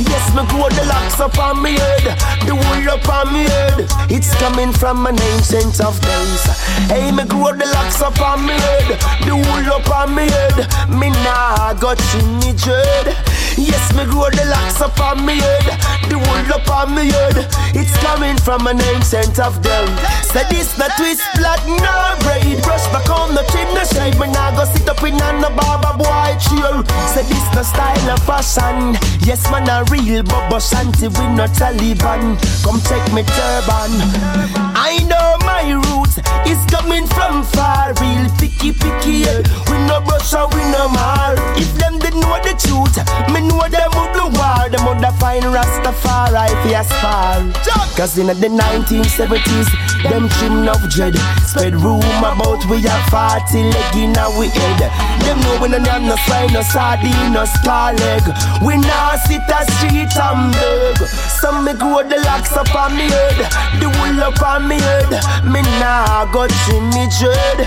[0.05, 2.13] Yes, me grow the locks up on me head,
[2.45, 3.89] the wool up on me head.
[4.13, 6.45] It's coming from an ancient of days.
[6.93, 10.69] Hey, me grow the locks up on me head, the wool up on me head.
[10.93, 13.15] Me nah go trim me dread.
[13.57, 15.67] Yes, me grow the locks up on me head,
[16.09, 17.47] the wool up on me head.
[17.75, 19.87] It's coming from a an ancient of them.
[20.33, 22.63] Say this na twist blood, no braid.
[22.65, 24.19] Brush back on the trim, no shave.
[24.19, 26.81] Me nah go sit up in a no barber boy chair.
[27.13, 28.97] Say this no style of fashion.
[29.29, 32.41] Yes, man, a real Bobo Shanti, we no Taliban.
[32.65, 34.72] Come check me turban.
[34.85, 36.19] I know my roots
[36.51, 39.23] is coming from far, real picky picky.
[39.23, 39.39] Yeah.
[39.71, 41.39] We no brush and we no mar.
[41.55, 42.99] If them did know the truth,
[43.31, 44.67] me know them would do war.
[44.67, 47.47] Them would find Rastafari if he aspire.
[47.95, 49.71] Cause in the 1970s,
[50.03, 51.17] them trim of dread.
[51.47, 54.81] Spread rumor about we have 40 leg in our head.
[55.23, 58.23] Them know we no name no swine, no sardine, no star leg.
[58.65, 60.99] We now sit a street and beg.
[61.41, 63.39] Some me grow the locks up on me head,
[63.81, 65.11] the wool up on me head.
[65.45, 67.59] Me nah go trim me dread.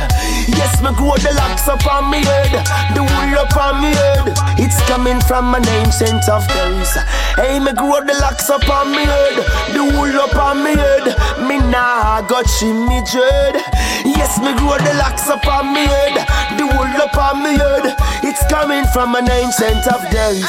[0.48, 2.52] Yes, me grow the locks up on me head,
[2.96, 4.34] the wool up on me head.
[4.58, 6.92] It's coming from an ancient of days.
[7.36, 9.36] Hey, me grow the locks up on me head,
[9.74, 11.06] the wool up on me head.
[11.48, 13.60] Me nah go trim me dread.
[14.08, 16.16] Yes, me grow the locks up on me head,
[16.56, 17.96] the wool up on me head.
[18.24, 20.48] It's coming from an ancient of days.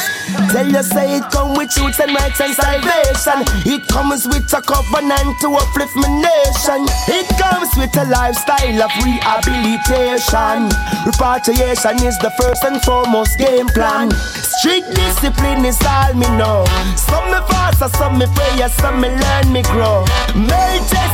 [0.51, 3.43] Tell you say it come with truth and rights and salvation.
[3.67, 6.87] It comes with a covenant to uplift my nation.
[7.11, 10.71] It comes with a lifestyle of rehabilitation.
[11.03, 14.11] Repatriation is the first and foremost game plan.
[14.57, 16.63] Strict discipline is all me know.
[16.95, 20.05] Some me fast, some me pray, some me learn me grow.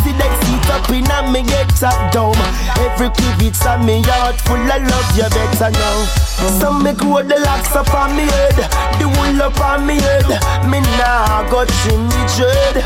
[0.04, 2.36] Melchizedek seat up in a me get top dome.
[2.80, 6.06] Every pivot on me heart full of love, you better know.
[6.60, 8.56] Some me grow the locks up on me head,
[9.00, 10.28] the wool up on me head.
[10.68, 12.84] Me nah got trim me dread.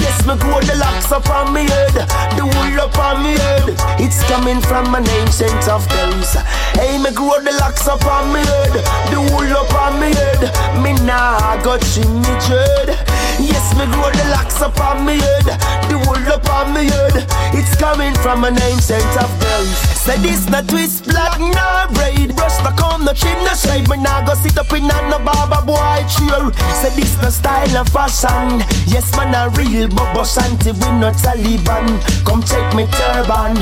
[0.00, 1.94] Yes, me grow the locks up on me head,
[2.36, 3.76] the wool up on me head.
[4.00, 6.32] It's coming from an ancient of days.
[6.80, 8.72] Hey, me grow the locks up on me head,
[9.12, 10.48] the wool up on me head.
[10.80, 12.96] Me nah go trim me dread.
[13.44, 15.46] Yes, me grow the locks up on me head,
[15.88, 17.26] the wool up on me head.
[17.52, 19.76] It's coming from an ancient of days.
[20.00, 22.34] Say this na twist black, no braid.
[22.36, 23.88] Brush back on the trim, no shave.
[23.88, 26.42] Me nah go sit up in a no barber boy chair.
[26.80, 28.60] Say this na style and fashion.
[28.88, 32.00] Yes, man, a real Bobo Shanti, we no Taliban.
[32.24, 33.56] Come check me turban.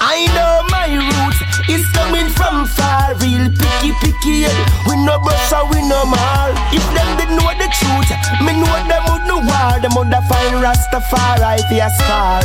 [0.00, 4.48] I know my roots is coming from far, real picky picky.
[4.88, 6.50] We no brush and we no mar.
[6.72, 8.10] If them did know the truth,
[8.40, 9.76] me know them would no war.
[9.76, 12.42] Them would find Rastafari he a scar.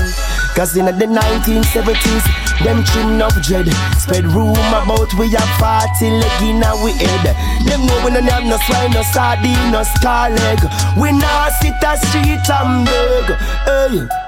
[0.56, 2.24] Cause in the 1970s,
[2.64, 3.68] them trim of dread
[4.00, 7.36] Spread rumor about we have 40 leg in our head
[7.68, 10.60] Them know we no have no swine, no sardine, no star leg
[10.98, 14.25] We nah sit a street and beg hey.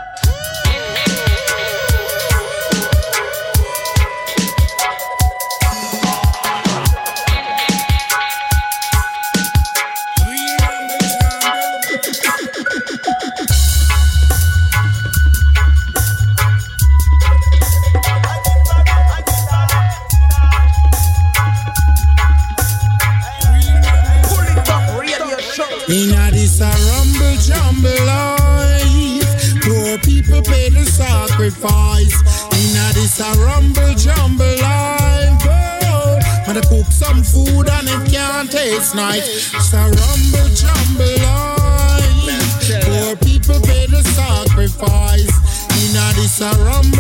[38.70, 39.54] Can't taste.
[39.54, 45.32] It's a rumble jumble life, poor people pay the sacrifice.
[45.80, 46.97] Inna this a rumble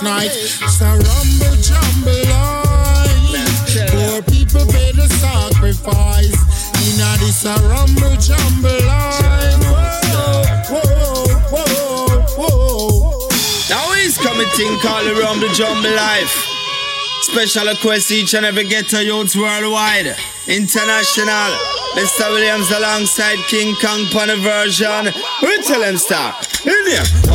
[0.00, 0.62] taste nice.
[0.62, 3.42] It's a rumble jumble life,
[3.90, 4.66] poor people
[5.08, 6.38] sacrifice.
[6.84, 9.64] In a this a rumble jumble life.
[10.68, 13.28] Whoa, whoa, whoa.
[13.70, 16.44] Now he's coming thing called the Rumble Jumble Life.
[17.22, 20.16] Special request each and every ghetto youths worldwide.
[20.46, 21.50] International.
[21.94, 22.30] Mr.
[22.30, 25.12] Williams alongside King Kong on the version.
[25.42, 26.66] We tell him start.
[26.66, 27.27] In here.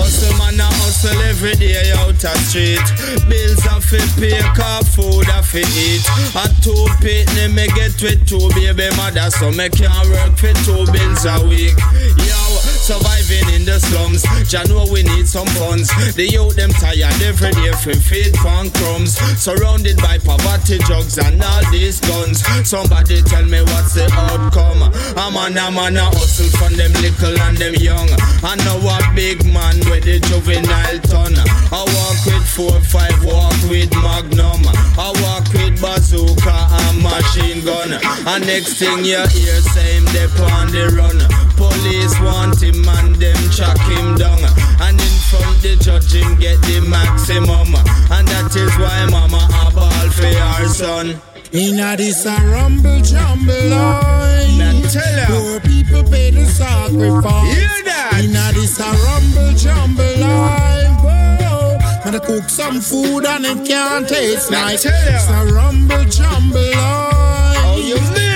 [1.03, 2.79] Hustle a every day out the street.
[3.27, 5.99] Bills a fi pay, car food a fi eat.
[6.31, 6.71] A two
[7.03, 11.43] pitney me get with two baby mother, so me can't work for two bills a
[11.43, 11.75] week.
[12.23, 12.39] Yo,
[12.79, 14.23] surviving the slums.
[14.49, 15.89] Jah know we need some funds.
[16.15, 19.17] The youth them tired every day from feed pan crumbs.
[19.39, 22.43] Surrounded by poverty, drugs and all these guns.
[22.67, 24.83] Somebody tell me what's the outcome.
[25.17, 28.09] A man, a man a hustle from them little and them young.
[28.43, 31.33] I know a big man with the juvenile ton.
[31.71, 34.63] I walk with four five, walk with Magnum.
[34.97, 36.57] I walk with bazooka
[36.87, 37.97] and machine gun.
[38.27, 41.19] And next thing you hear, same they on the run.
[41.55, 44.39] Police want him and them chuck him down.
[44.81, 47.73] And in front the judge him get the maximum.
[48.11, 51.21] And that is why mama a ball for her son.
[51.51, 54.93] In a this a rumble jumble life.
[55.27, 57.55] Poor people pay the sacrifice.
[57.55, 58.21] Hear that?
[58.23, 60.97] In a this a rumble jumble life.
[61.03, 61.77] Whoa.
[62.05, 64.83] And I cook some food and it can't taste Now nice.
[64.83, 64.93] tell.
[64.93, 67.57] It's a rumble jumble life.
[67.65, 68.32] Oh, you mean?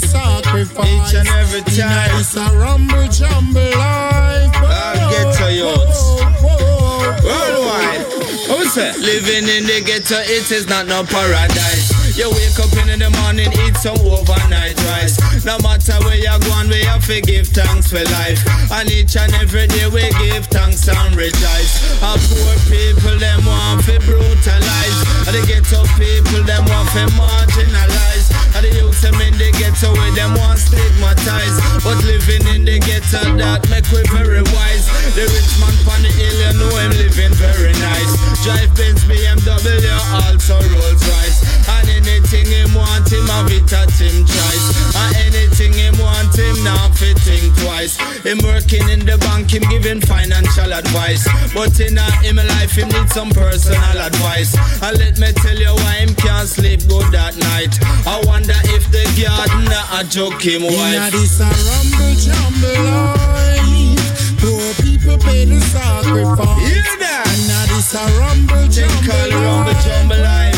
[0.00, 1.08] Poor people pay the sacrifice.
[1.08, 2.18] Each and every time.
[2.18, 4.52] this a rumble jumble life.
[4.56, 6.00] I'll get to youths.
[6.02, 8.16] Oh, oh, oh, Worldwide.
[8.46, 8.98] Who's that?
[8.98, 11.90] Living in the ghetto, it is not no paradise.
[12.16, 15.20] You wake up in the morning, eat some overnight rice.
[15.44, 18.40] No matter where you go and we have to give thanks for life.
[18.72, 21.72] And each and every day we give thanks and rejoice.
[22.00, 24.98] And poor people, them want to brutalize.
[25.28, 28.32] And the ghetto people, them want to marginalize.
[28.56, 31.60] And the youth them in the ghetto where them want stigmatize.
[31.84, 34.88] But living in the ghetto, that make we very wise.
[35.12, 38.16] The rich man on the hill, you know him living very nice.
[38.40, 39.92] Drive Benz, BMW,
[40.24, 41.44] also Rolls Royce.
[41.68, 44.66] And anything him want him have it at him choice.
[45.04, 48.00] And anything him want him now fit think twice.
[48.24, 51.28] Him working in the bank, him giving financial advice.
[51.52, 54.56] But in a him life, him need some personal advice.
[54.80, 57.76] And let me tell you why him can't sleep good that night.
[58.06, 61.12] I wonder if the gardener a joke him wife.
[61.12, 64.38] this a rumble jumble life.
[64.38, 66.62] Poor people pay the sacrifice.
[66.62, 67.26] Hear that?
[67.34, 69.34] In this a rumble jumble life.
[69.34, 70.56] rumble jumble life.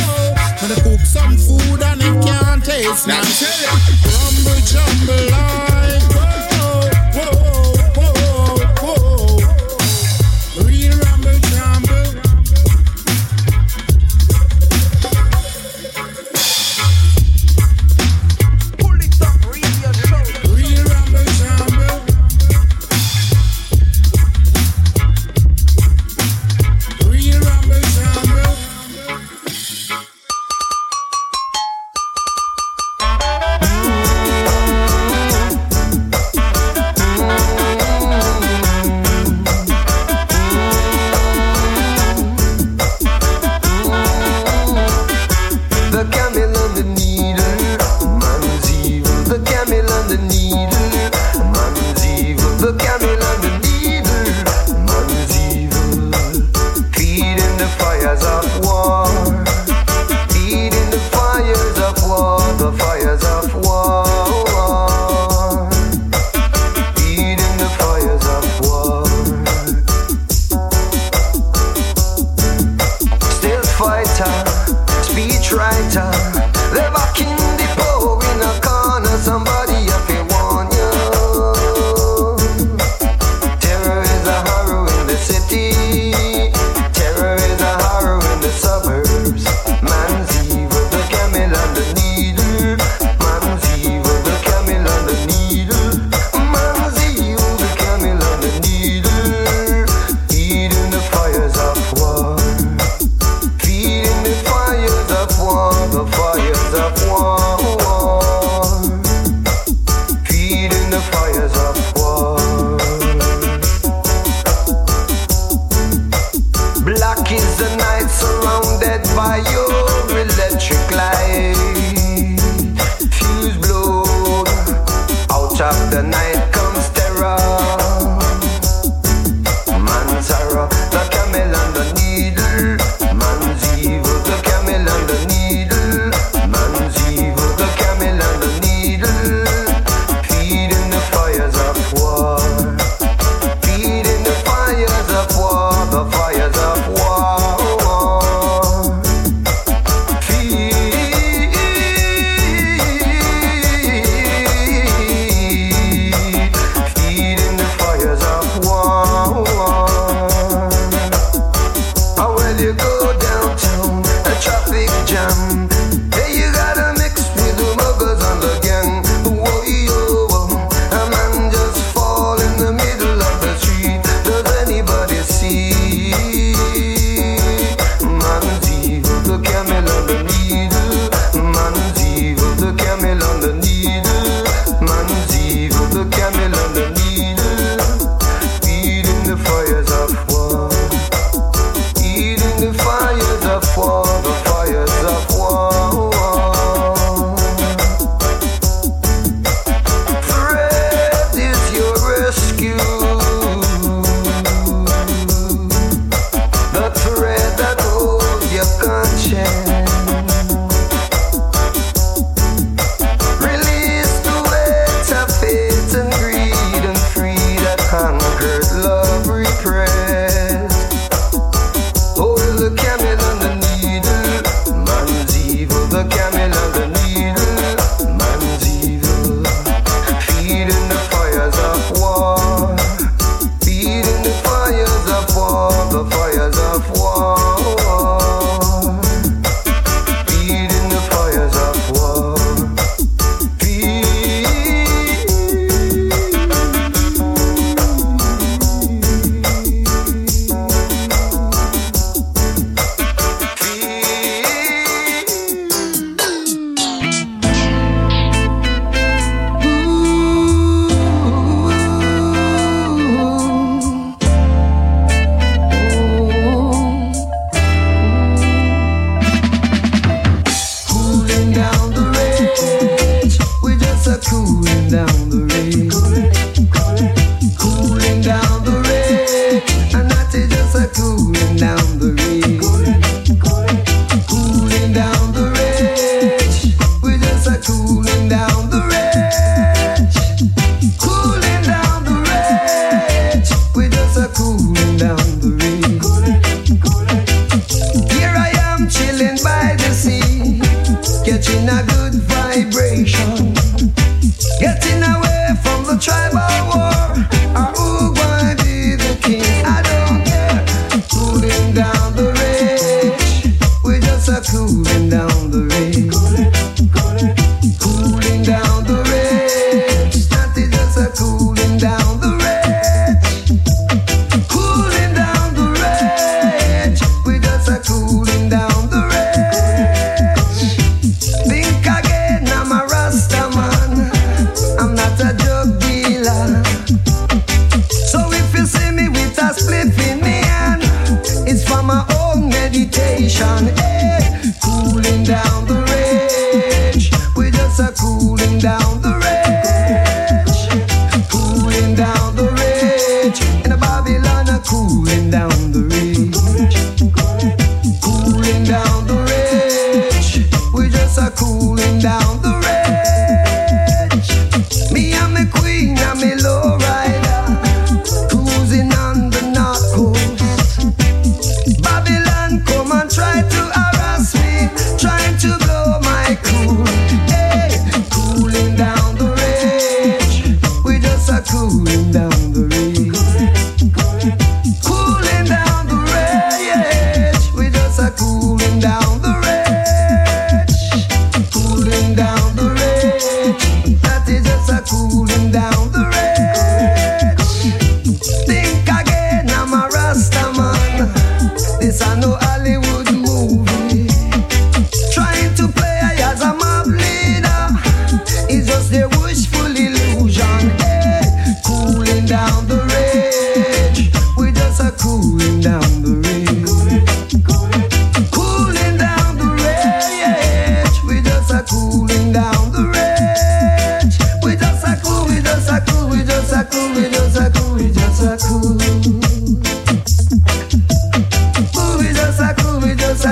[0.60, 3.42] I cook some food and it can't taste nice.
[4.04, 5.67] Rumble jumble life.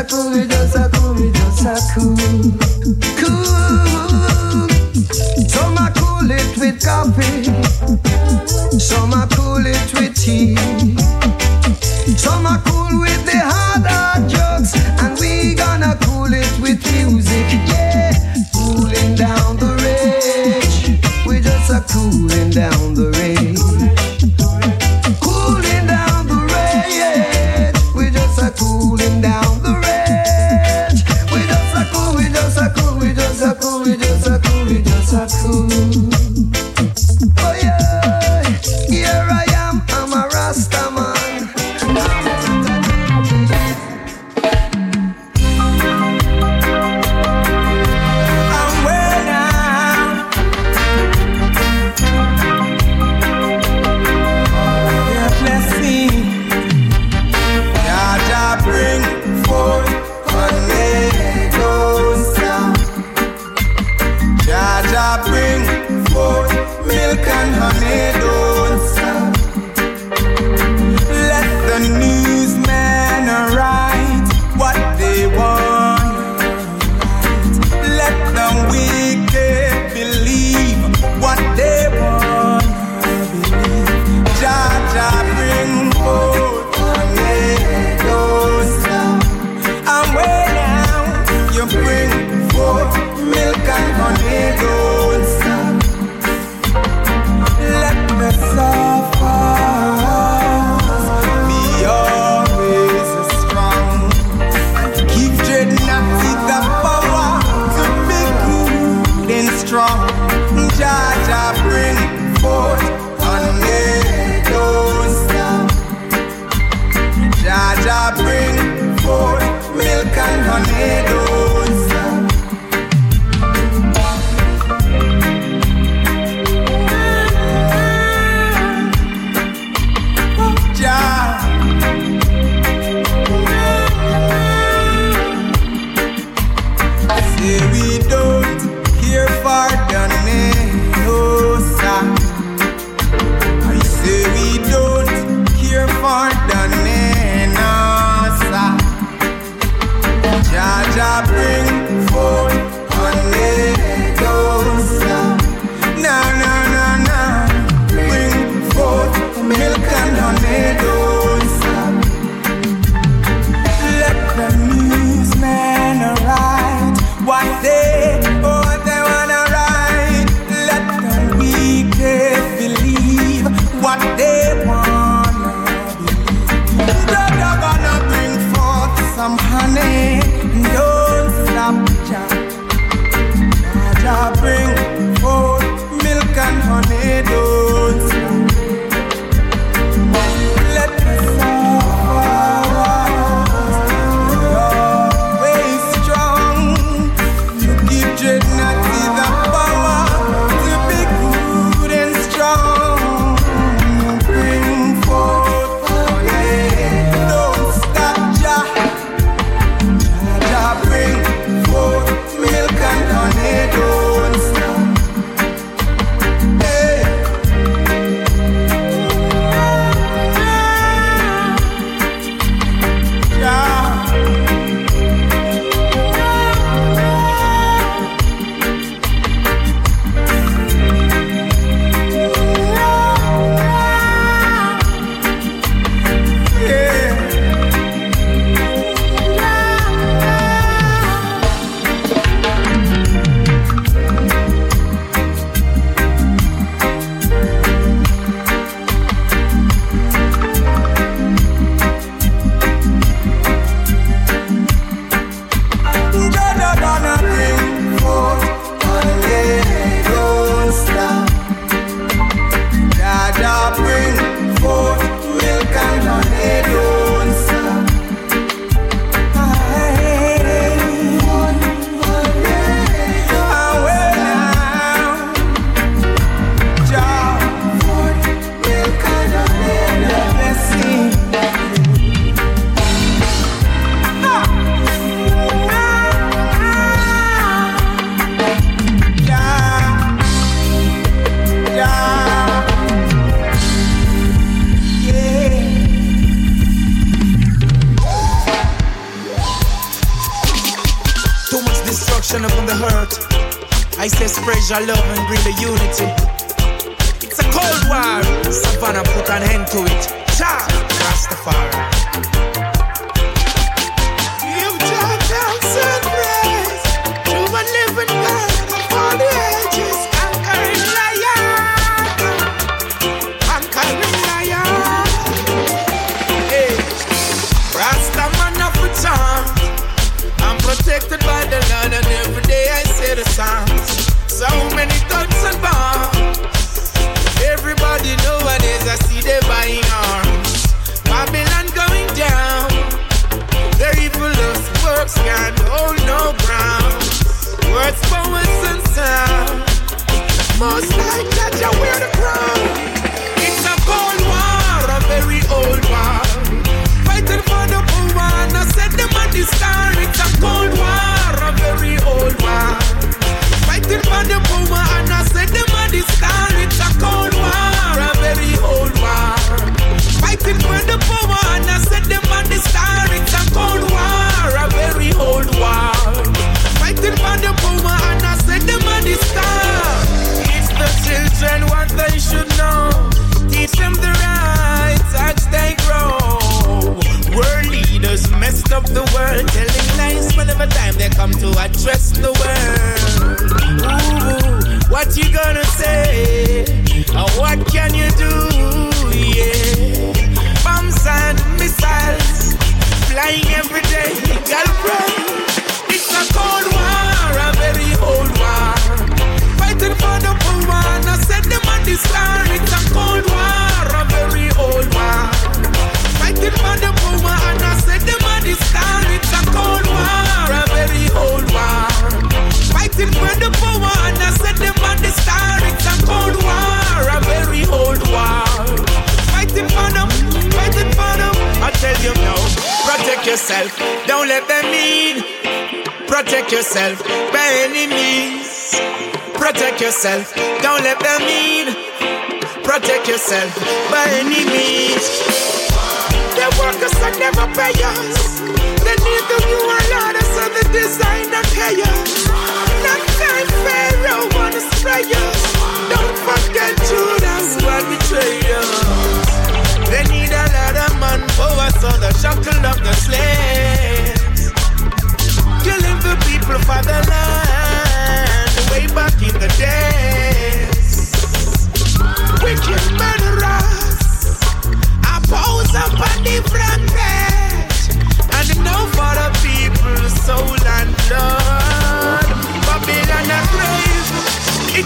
[0.08, 1.32] sacude, yo sacude,
[2.60, 2.75] yo.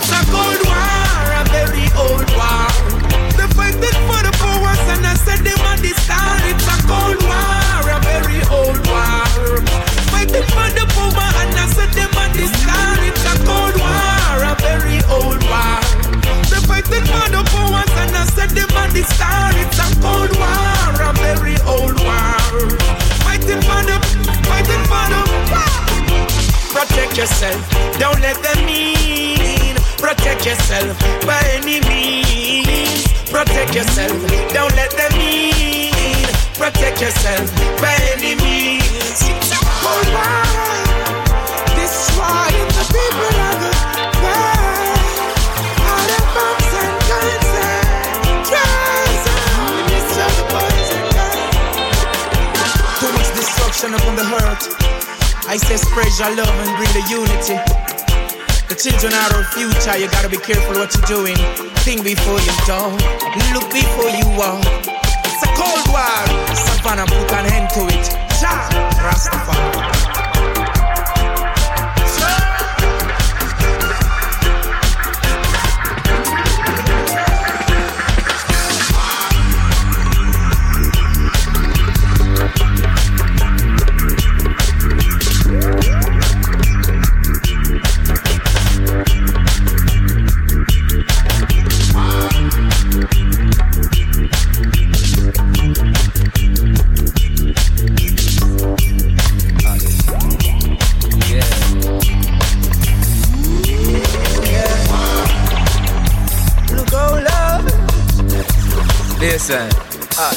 [0.00, 2.64] It's a cold war, a very old war.
[3.36, 6.40] They fighting for the powers and I said them are the star.
[6.48, 9.28] It's a cold war, a very old war.
[10.08, 12.96] Fighting for the power and I said them are the star.
[13.04, 15.76] It's a cold war, a very old war.
[16.48, 19.52] They fighting for the powers and I said them are the star.
[19.60, 22.40] It's a cold war, a very old war.
[23.20, 24.00] Fighting for the,
[24.48, 25.20] fighting for the.
[26.72, 27.60] Protect yourself,
[27.98, 29.39] don't let them in.
[30.00, 33.06] Protect yourself by any means.
[33.28, 34.16] Protect yourself.
[34.52, 36.24] Don't let them in.
[36.54, 37.46] Protect yourself
[37.80, 39.20] by any means.
[39.84, 41.76] Hold on.
[41.76, 43.72] This is why the people are the
[44.24, 45.36] best.
[45.84, 47.50] All the bumps and guns
[53.00, 54.64] Too much destruction upon the earth.
[55.46, 57.99] I say spread your love and bring the unity.
[58.70, 61.34] The children are our future, you gotta be careful what you're doing.
[61.82, 62.94] Think before you talk.
[63.52, 64.62] look before you walk.
[65.26, 68.06] It's a cold war, Savannah put an end to it.
[68.38, 68.70] Jah,
[69.02, 70.19] Rastafari.
[109.50, 109.72] saying?
[110.16, 110.32] Uh,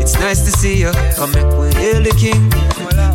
[0.00, 0.90] It's nice to see you.
[1.16, 2.50] Come make we hail the king.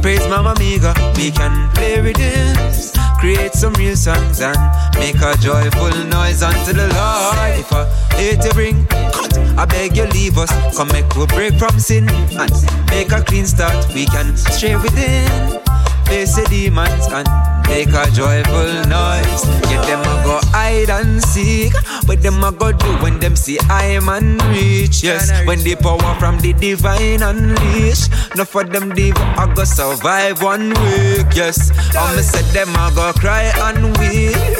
[0.01, 0.93] Praise Mama Miga.
[1.17, 4.57] We can play rhythms, create some real songs and
[4.95, 7.59] make a joyful noise unto the Lord.
[7.59, 10.51] If I hate to bring cut, I beg you leave us.
[10.75, 12.51] Come make we break from sin and
[12.89, 13.87] make a clean start.
[13.93, 15.61] We can stray within
[16.05, 17.27] face the demons and
[17.67, 19.41] make a joyful noise.
[19.69, 21.73] Get them a go hide and seek.
[22.05, 25.03] What them a go do when them see I man reach?
[25.03, 28.09] Yes, when the power from the divine unleash.
[28.35, 31.27] No for them div I go survive one week.
[31.33, 34.52] Yes, I'ma say them a go cry and weep.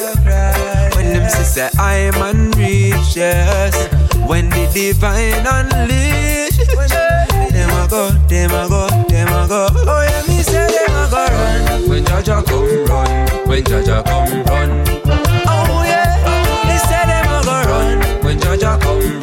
[1.30, 3.16] See say I man reach.
[3.16, 3.76] Yes,
[4.28, 6.58] when the divine unleash.
[7.54, 9.68] Them a go, them a go, them a go.
[9.72, 11.90] Oh yeah, me say them a go run.
[11.90, 14.70] When Jah Jah come run, when Jah Jah come run.
[15.46, 16.18] Oh yeah,
[16.68, 18.24] me say them a go run.
[18.24, 19.23] When Jah Jah come run,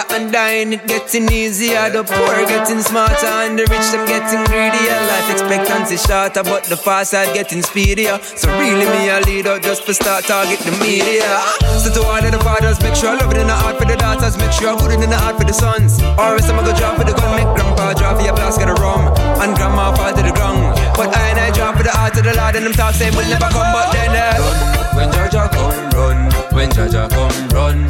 [0.00, 1.90] harder and dying, it getting easier.
[1.90, 4.96] The poor getting smarter and the rich them getting greedier.
[5.08, 8.18] Life expectancy shorter, but the fast side getting speedier.
[8.22, 11.40] So really, me a leader just to start target the media.
[11.78, 13.84] So to all of the fathers, make sure I love it in the heart for
[13.84, 16.00] the daughters, make sure I good it in the heart for the sons.
[16.18, 18.68] Or else I'm gonna drop for the gun, make grandpa drop for your flask of
[18.68, 20.76] the rum, and grandma fall to the ground.
[20.96, 23.14] But I and I drop for the heart of the Lord, and them talk saying
[23.16, 27.48] we'll never come, but then uh, when Jah Jah come run, when Jah Jah come
[27.50, 27.88] run.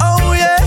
[0.00, 0.58] Oh yeah,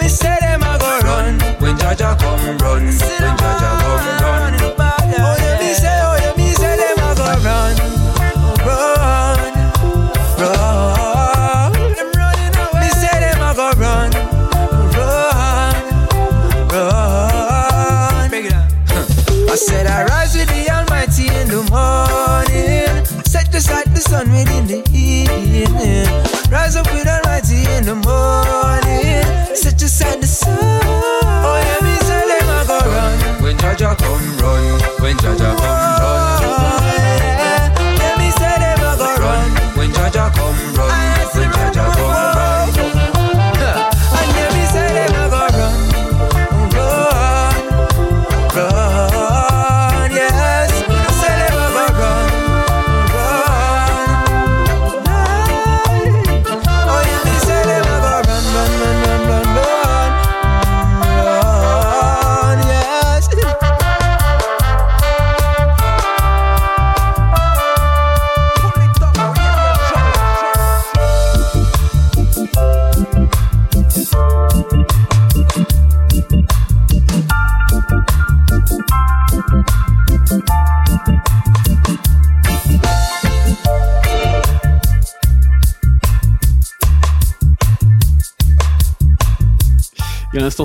[0.00, 4.06] me say them a go run when Jah Jah come run, when Jah Jah come
[4.22, 4.54] run.
[4.78, 7.76] Oh yeah, me say, oh yeah, me say them a go run,
[8.66, 9.52] run,
[10.40, 11.72] run.
[12.80, 14.10] Me say them a go run,
[14.96, 15.76] run,
[16.72, 18.42] run.
[19.50, 24.66] I said I rise with the Almighty in the morning, set aside the sun within
[24.66, 24.91] the evening.
[24.91, 24.91] Rise
[26.76, 28.61] up with Almighty in the morning,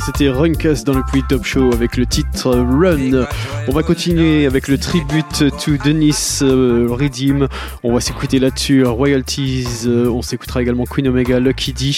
[0.07, 3.27] c'était Runkus dans le Puy Top Show avec le titre Run.
[3.67, 7.49] On va continuer avec le tribute to Dennis euh, Redeem.
[7.83, 9.67] On va s'écouter là-dessus Royalties.
[9.85, 11.91] Euh, on s'écoutera également Queen Omega, Lucky D,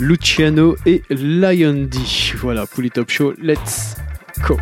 [0.00, 1.98] Luciano et Lion D.
[2.40, 3.32] Voilà, Puy Top Show.
[3.40, 3.94] Let's
[4.40, 4.56] go.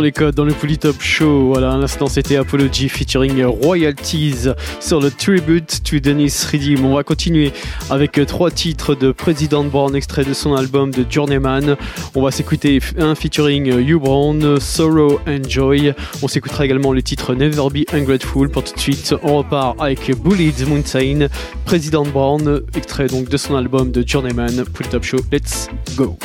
[0.00, 1.48] Les codes dans le Polytop Show.
[1.48, 4.48] Voilà, à l'instant c'était Apology featuring Royalties
[4.80, 6.84] sur le Tribute to Dennis Redeem.
[6.84, 7.52] On va continuer
[7.90, 11.76] avec trois titres de President Brown, extrait de son album de Journeyman.
[12.14, 15.94] On va s'écouter un featuring You Brown, Sorrow and Joy.
[16.22, 18.50] On s'écoutera également le titre Never Be Ungrateful.
[18.50, 21.28] Pour tout de suite, on repart avec Bullied Mountain,
[21.64, 24.64] President Brown, extrait donc de son album de Journeyman.
[24.72, 26.16] Polytop Show, let's go.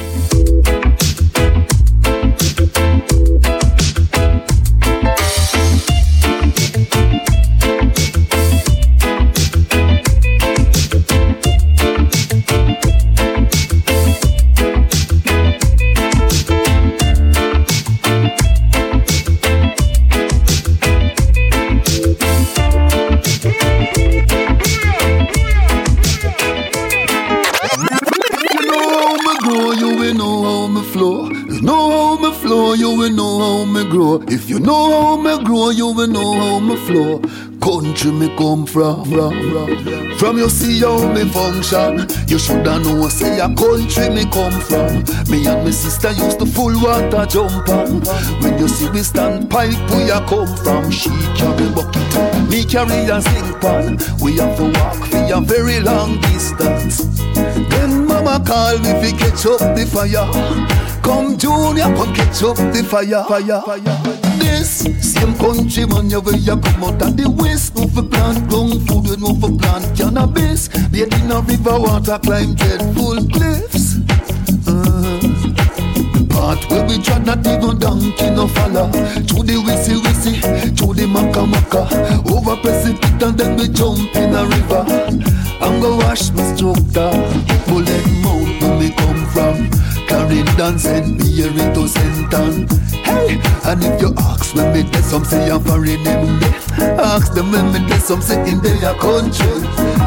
[34.27, 37.19] If you know how me grow, you will know how me flow.
[37.61, 40.37] Country me come from, from, from.
[40.37, 45.03] You see how me function, you shoulda know say a country me come from.
[45.31, 48.01] Me and me sister used to full water jump on.
[48.41, 50.91] When you see we stand pipe, we a come from.
[50.91, 53.97] She carry bucket, me carry a zinc pan.
[54.21, 56.97] We have to walk for a very long distance.
[57.69, 60.84] Then mama call me fi catch up the fire.
[61.05, 63.23] Come junior, come catch up the fire.
[63.29, 64.25] fire, fire.
[64.39, 67.75] This same country man, you where you come out of the west.
[67.75, 70.67] No for plant ground food, we no for plant cannabis.
[70.89, 74.01] Bathe in a river water, climb dreadful cliffs.
[74.65, 75.21] Uh,
[76.33, 78.89] part where we try not even donkey no follow.
[79.29, 80.33] Through the wissy wissy,
[80.75, 81.85] through the maka maka.
[82.33, 84.83] Over precipice and then we jump in a river.
[85.61, 87.13] I'm go wash my structure.
[87.69, 89.14] Bullet mount where me come
[90.07, 90.27] from.
[90.27, 92.71] Clarendon send me here into Senton.
[92.91, 96.64] Hey, and if you ask when me get some say I'm foreign them there.
[96.77, 99.61] Ask them when me get some say in their country.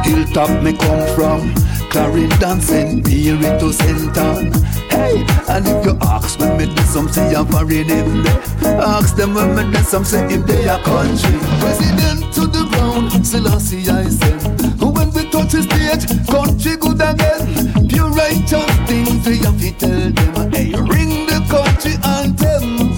[0.04, 1.54] Hilltop me come from.
[1.90, 4.54] Clarendon send me here into Senton.
[4.90, 8.80] Hey, and if you ask when me get some say I'm foreign them there.
[8.80, 11.38] Ask them when me get some say in their country.
[11.60, 14.58] President to the ground, Selassie I said.
[14.80, 17.88] When we touch the stage, country good again.
[17.88, 20.52] Pure righteous things we have to tell them.
[20.52, 22.97] Hey, ring the country anthem.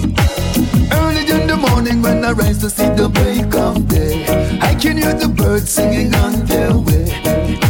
[1.61, 4.25] Morning when I rise to see the break of day,
[4.61, 7.05] I can hear the birds singing on their way.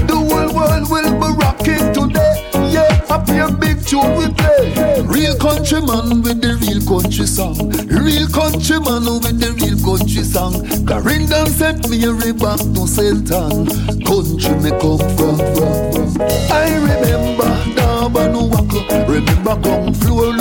[0.07, 2.49] The whole world will be rocking today.
[2.72, 2.88] Yeah,
[3.26, 5.01] play a big tune we play.
[5.03, 7.57] Real countryman with the real country song.
[7.91, 10.63] Real countryman with the real country song.
[10.88, 13.68] Clarendon sent me a back to Sultan.
[14.07, 16.22] Country me come from, from, from.
[16.47, 18.88] I remember Durban Wackle.
[19.11, 20.40] Remember out for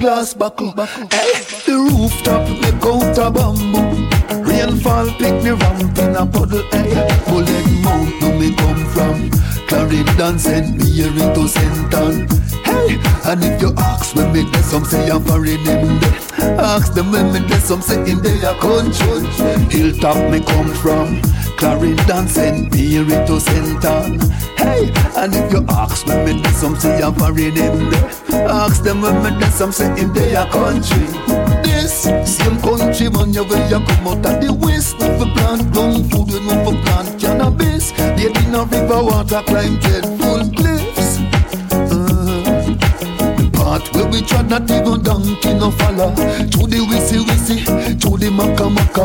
[0.00, 0.72] glass buckle.
[1.12, 1.32] Hey,
[1.66, 4.08] the rooftop make out a bamboo.
[4.42, 6.62] Rainfall pick me ramp in a puddle.
[6.72, 9.30] Hey, bullet mount no me come from.
[9.68, 12.49] Clarendon sent me here into Senton.
[12.70, 16.60] Hey, and if you ask when me get some say I'm foreign them there.
[16.60, 19.26] Ask them when me get some say in their country.
[19.74, 21.20] Hilltop me come from.
[21.58, 22.24] Clarendon
[22.70, 24.22] me here into Senton.
[24.56, 28.48] Hey, and if you ask when me get some say I'm foreign them there.
[28.48, 31.06] Ask them when me get some say in their country.
[31.64, 34.98] This same country man, you where you come out of the west.
[35.00, 37.90] No for plant ground food, we no for plant cannabis.
[37.92, 40.99] They in a river water, climb dreadful cliffs.
[43.70, 46.10] Part where we try not even donkey no follow.
[46.50, 47.58] Through the wissy wissy,
[48.00, 49.02] through the maka maka.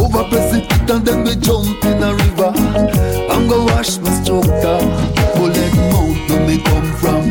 [0.00, 2.52] Over precipice and then we jump in a river.
[3.28, 4.78] I'm go wash my structure.
[5.34, 7.23] Bullet mount where me come from.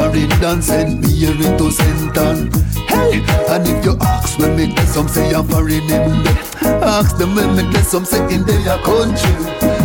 [0.00, 2.48] Clarendon send me here into Senton.
[2.88, 3.20] Hey,
[3.52, 6.82] and if you ask when me get some say I'm foreign them there.
[6.82, 9.36] Ask them when me get some say in their country.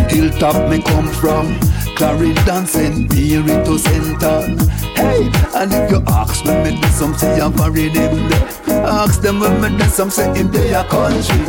[0.07, 1.59] Hilltop me come from.
[1.97, 4.57] Clarendon send me here into Senton.
[4.95, 8.85] Hey, and if you ask when me get some say I'm foreign them there.
[8.87, 11.43] Ask them when me get some say in their country.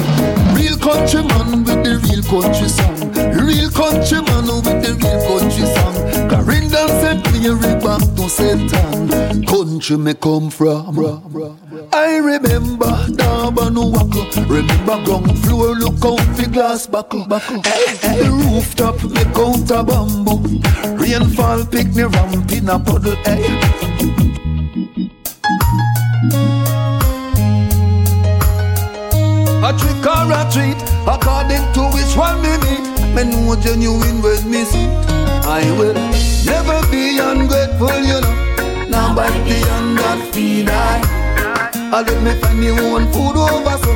[0.58, 3.12] Real countryman with the real country song.
[3.46, 5.95] Real countryman with the real country song.
[6.46, 9.46] Clarendon sent me here back to Senton.
[9.48, 10.96] Country me come from.
[11.92, 14.44] I remember Durban Wackle.
[14.46, 17.24] Remember ground floor look out for glass buckle.
[17.24, 20.60] Hey, hey, the rooftop make out a bamboo.
[21.02, 23.16] Rainfall pick me ramp in a puddle.
[23.24, 23.42] Hey.
[29.66, 30.78] A trick or a treat,
[31.08, 32.95] according to which one me meet.
[33.16, 34.60] Me know genuine when me.
[35.48, 35.94] I will
[36.44, 38.88] never be ungrateful, you know.
[38.90, 41.00] Now bite the hand that feed I.
[41.96, 43.92] I let me find me own food over so.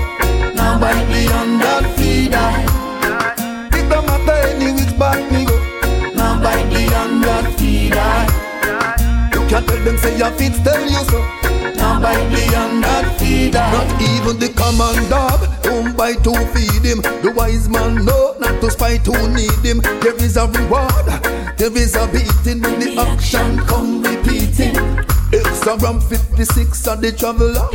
[0.56, 2.64] Now bite the under feed I.
[3.76, 5.56] It don't matter any which back me go.
[6.14, 8.24] Now bite the under feed I.
[9.34, 11.20] You can't tell them say your feet tell you so.
[11.76, 13.70] Now bite the under feed I.
[13.70, 15.59] Not even the common dog.
[16.00, 17.02] Don't bite to feed him.
[17.20, 19.80] The wise man know not to spite who need him.
[20.00, 21.04] There is a reward.
[21.58, 24.72] There is a beating when the action come repeating.
[25.30, 27.68] Instagram 56 of the traveler.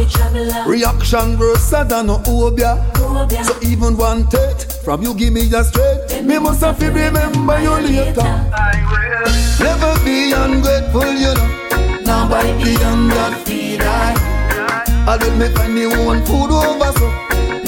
[0.67, 2.81] Reaction worse than a obeah.
[3.43, 6.23] So even one tet from you give me a straight.
[6.23, 8.21] Me must have to remember you later.
[8.21, 9.29] I will.
[9.63, 12.01] Never be ungrateful, you know.
[12.01, 14.15] Now bite the under feed I.
[15.07, 17.24] I let me find me own food over so.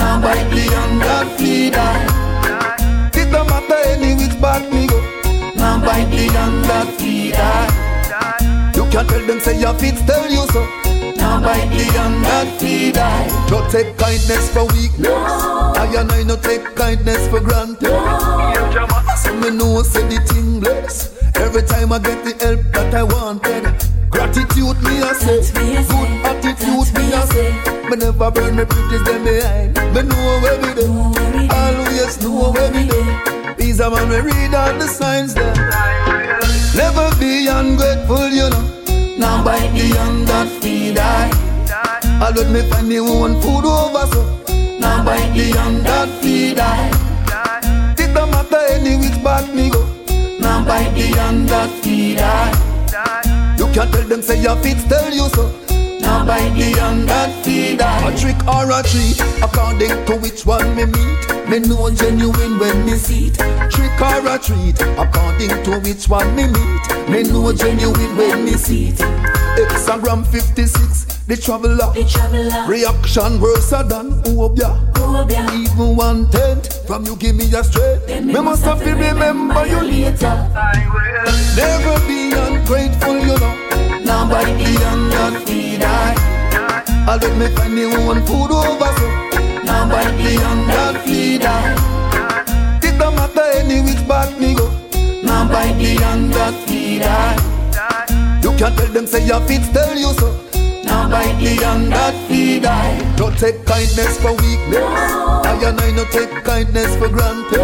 [0.08, 3.12] Now bite the under feed I.
[3.14, 5.02] It don't matter any which back me go.
[5.58, 8.72] Now bite the under feed I.
[8.74, 10.64] You can't tell them say your feet tell you so.
[11.18, 13.28] Now bite the under feed I.
[13.50, 15.12] Don't take kindness for weakness.
[15.12, 17.92] I and I no take kindness for granted.
[19.18, 21.22] So me know say the thing bless.
[21.36, 23.87] Every time I get the help that I wanted.
[24.10, 27.90] Gratitude me I say, good attitude me I say.
[27.90, 29.74] Me never burn me bridges them behind.
[29.94, 33.54] Me know where we dey, always know where we dey.
[33.58, 35.54] These are man we read all the signs there.
[36.76, 39.18] Never be ungrateful, you know.
[39.18, 41.30] Now bite the under feed I.
[42.20, 44.24] I let me find me own food over so.
[44.80, 46.92] Now bite the under feed I.
[48.00, 49.82] It don't matter any which back me go.
[50.40, 52.67] Now bite the under feed I.
[53.78, 55.54] Can't tell them say your feet tell you so.
[56.02, 57.80] Now bite the under feed.
[57.80, 61.48] A trick or a treat, according to which one me meet.
[61.48, 63.38] Me know genuine when me see it.
[63.70, 67.08] Trick or a treat, according to which one me meet.
[67.08, 68.96] Me know genuine when me see it.
[68.98, 71.94] Instagram 56, the traveler.
[71.94, 72.68] The traveler.
[72.68, 74.92] Reaction worse than Obeah.
[74.98, 75.54] Obeah.
[75.54, 78.24] Even one tenth from you give me a straight.
[78.26, 80.26] Me must have to remember you later.
[80.26, 81.08] I will.
[81.56, 83.67] Never be ungrateful, you know.
[84.30, 86.14] Bite the under feed I.
[87.08, 89.08] I'll let me find me own food over so.
[89.90, 92.80] Bite the under feed I.
[92.84, 94.68] It don't matter any which back me go.
[95.24, 97.36] Bite the under feed I.
[98.44, 100.30] You can't tell them say your feet tell you so.
[101.10, 103.16] Bite the under feed I.
[103.16, 104.84] Don't take kindness for weakness.
[105.48, 107.64] I and I no take kindness for granted.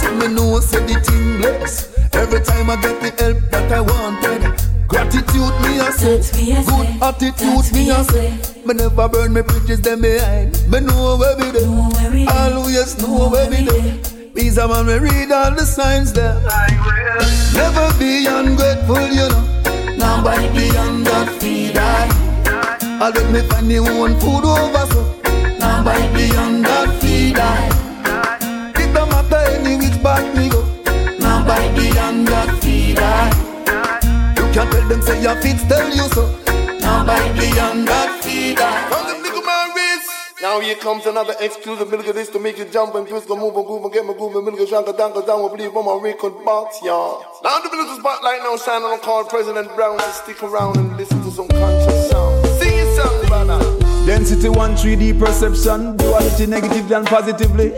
[0.00, 1.92] So me know say the thing bless.
[2.14, 4.55] Every time I get the help that I wanted.
[4.88, 6.18] Gratitude me I say,
[6.64, 8.38] good attitude me I say.
[8.64, 10.52] Me never burn me bridges them behind.
[10.70, 14.00] Me know where we dey, always know where we dey.
[14.34, 16.34] These are man we read all the signs there.
[17.54, 19.96] Never be ungrateful, you know.
[19.96, 22.08] Now bite the under feed I.
[23.00, 25.02] I let me find me own food over so.
[25.58, 28.72] Now bite the under feed I.
[28.78, 30.62] It don't matter any which back me go.
[31.18, 33.35] Now bite the under feed I.
[34.66, 36.26] You tell them say your feet tell you so.
[36.80, 38.88] Now bite the under feed I.
[38.90, 40.10] From the nigga man wrist.
[40.42, 43.36] Now here comes another exclusive milk of this to make you jump and twist, go
[43.36, 45.74] move and groove and get my groove and milk of shanka danka down will believe
[45.76, 47.24] on my record box, y'all.
[47.42, 51.22] Now the milk spotlight now shining on call President Brown to stick around and listen
[51.22, 52.46] to some conscious sound.
[52.58, 54.06] Sing it sound, brother.
[54.06, 57.72] Density 1 3D perception, duality negatively and positively.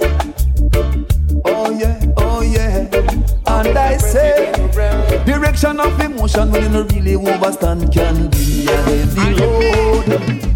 [1.44, 2.27] Oh yeah, oh yeah.
[3.58, 4.52] And I say,
[5.26, 10.47] direction of emotion when you no really overstand can be a heavy load.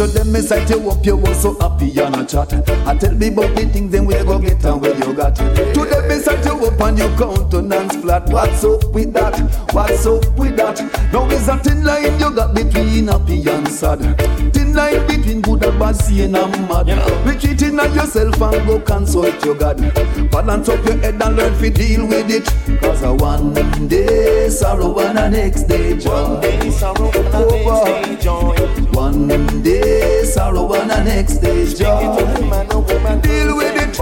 [0.00, 2.54] So them me sight you up, you was so happy and a chat.
[2.88, 5.36] I tell me about the things them we go get and where you got.
[5.36, 8.26] To them me sight you up and you countenance flat.
[8.30, 9.38] What's up with that?
[9.74, 10.80] What's up with that?
[11.12, 14.00] Now is a thin line you got between happy and sad.
[14.54, 16.88] Thin line between good and bad, seeing and mad.
[17.26, 19.76] Retreating at yourself and go consult your God.
[20.30, 22.80] Balance up your head and learn to deal with it.
[22.80, 23.52] Cause a one
[23.86, 26.10] day sorrow and a next day joy.
[26.10, 28.70] One day sorrow and a oh, next day joy.
[28.92, 29.28] One
[29.62, 29.89] day
[30.24, 32.16] sorrow and a next day joy.
[33.22, 33.98] Deal with it.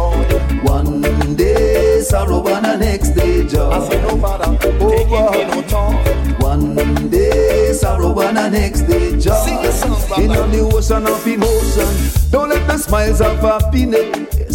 [0.65, 1.01] One
[1.37, 3.71] day sorrow and a next day joy.
[3.71, 4.51] I say no father,
[4.81, 5.31] over.
[6.45, 6.75] One
[7.11, 9.35] day sorrow and a next day joy.
[10.17, 14.48] In the ocean of emotion, don't let the smiles of happiness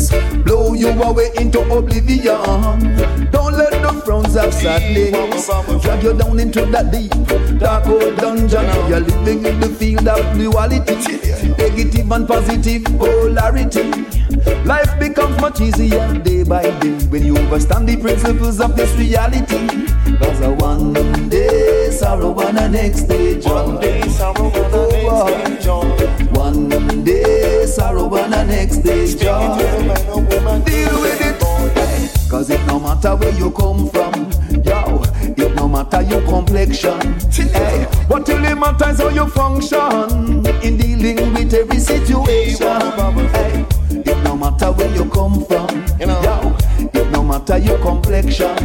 [0.43, 2.41] blow you away into oblivion.
[3.31, 5.47] Don't let the frowns of sadness
[5.81, 7.11] drag you down into that deep
[7.59, 8.65] dark old dungeon.
[8.89, 10.95] You're living in the field of duality,
[11.57, 13.83] negative and positive polarity.
[14.65, 19.87] Life becomes much easier day by day when you understand the principles of this reality.
[20.17, 20.93] Cause a one
[21.29, 23.65] day sorrow and the next day joy.
[23.65, 26.02] One day sorrow and the oh, next day joy.
[26.43, 26.67] One
[27.05, 29.55] day sorrow and the next day joy.
[30.65, 32.29] Deal with it.
[32.29, 34.29] Cause it no matter where you come from,
[34.61, 36.99] yo, it no matter your complexion.
[37.31, 42.81] Hey, what really matters how you function in dealing with every situation.
[43.31, 46.57] Hey, it no matter where you come from, yo,
[47.23, 48.55] no matter your complexion.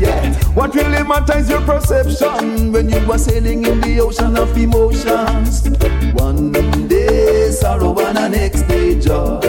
[0.00, 5.68] Yeah, what really matters your perception when you are sailing in the ocean of emotions.
[6.14, 6.52] One
[6.88, 9.40] day sorrow and the next day joy.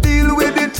[0.00, 0.78] Deal with it.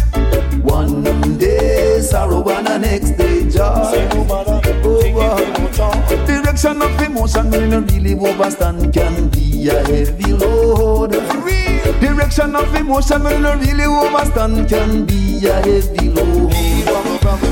[0.65, 4.09] One day sorrow and the next day joy.
[4.19, 4.61] Over.
[4.83, 6.27] Oh, oh.
[6.27, 11.15] Direction of emotion when you really overstand can be a heavy load.
[12.01, 16.51] Direction of emotion when you really overstand can be a heavy load.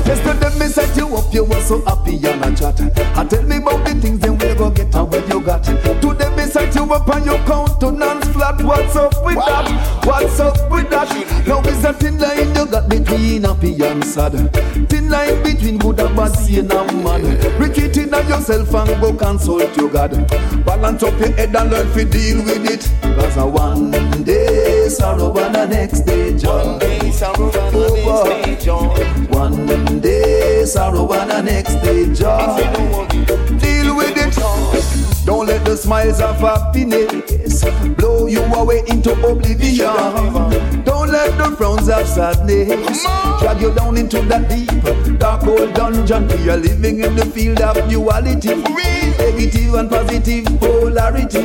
[0.05, 2.81] Yesterday me set you up, you were so happy and a chat.
[3.15, 5.63] I tell me about the things then we go get and what you got.
[5.63, 8.61] Today me set you up and your countenance flat.
[8.63, 10.05] What's up with that?
[10.05, 11.47] What's up with that?
[11.47, 14.33] Now is a thin line you got between happy and sad.
[14.89, 17.23] Thin line between good and bad, sane and mad.
[17.59, 20.11] Retreat on yourself and go consult your God.
[20.65, 22.89] Balance up your head and learn to deal with it.
[23.15, 23.91] Cause a one
[24.23, 24.38] day
[24.89, 26.49] sorrow and the next day joy.
[26.49, 29.29] One day sorrow oh, and the next day joy.
[29.29, 33.07] One day sorrow and the next day joy.
[33.59, 35.25] Deal with it.
[35.25, 37.63] Don't let the smiles of happiness
[37.97, 40.83] blow you away into oblivion.
[40.83, 43.03] Don't let the frowns of sadness
[43.39, 46.27] drag you down into that deep, dark old dungeon.
[46.27, 51.41] We are living in the field of duality, negative and positive oh, polarity.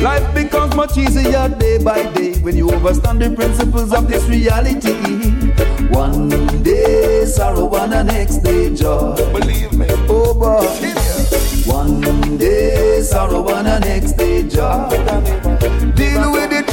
[0.00, 4.94] Life becomes much easier day by day when you understand the principles of this reality.
[5.88, 6.28] One
[6.62, 9.16] day sorrow and the next day joy.
[9.32, 9.86] Believe me.
[10.08, 10.66] Oh boy.
[11.70, 12.00] One
[12.38, 14.88] day sorrow and the next day joy.
[15.94, 16.70] Deal with it.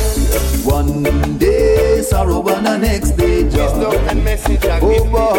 [0.66, 3.68] One day sorrow and the next day joy.
[4.82, 5.31] Oh boy.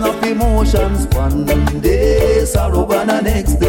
[0.00, 1.44] Of emotions one
[1.80, 3.67] day, sorrow and the next day.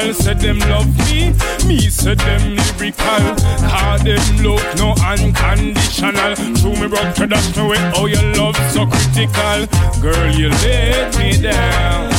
[0.00, 0.24] Physical.
[0.26, 1.32] Said them love me,
[1.66, 3.36] me said them lyrical.
[3.68, 6.34] Call them love no unconditional.
[6.34, 9.66] Through me to that's the way oh your love so critical.
[10.00, 12.10] Girl, you let me down,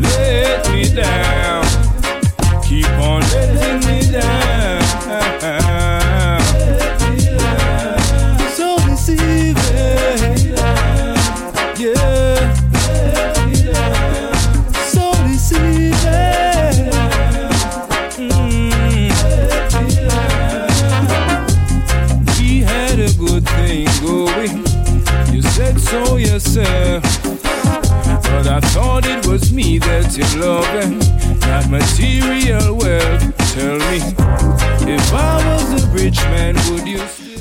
[0.00, 1.64] let me down.
[2.62, 4.49] Keep on letting me down.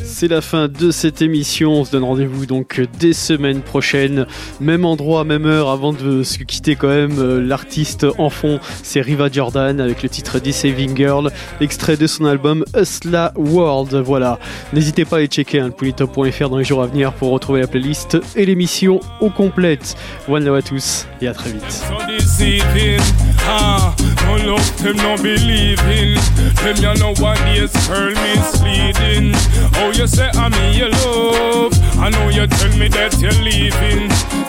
[0.06, 1.72] C'est la fin de cette émission.
[1.72, 4.28] On se donne rendez-vous donc des semaines prochaines.
[4.60, 7.18] Même endroit, même heure avant de se quitter quand même.
[7.20, 11.32] euh, L'artiste en fond, c'est Riva Jordan avec le titre Deceiving Girl,
[11.62, 13.94] extrait de son album Hustla World.
[13.96, 14.40] Voilà.
[14.74, 15.72] N'hésitez pas à aller checker hein, le
[16.50, 19.96] dans les jours à venir pour retrouver la playlist et l'émission au complète.
[20.28, 21.84] One love à tous et à très vite.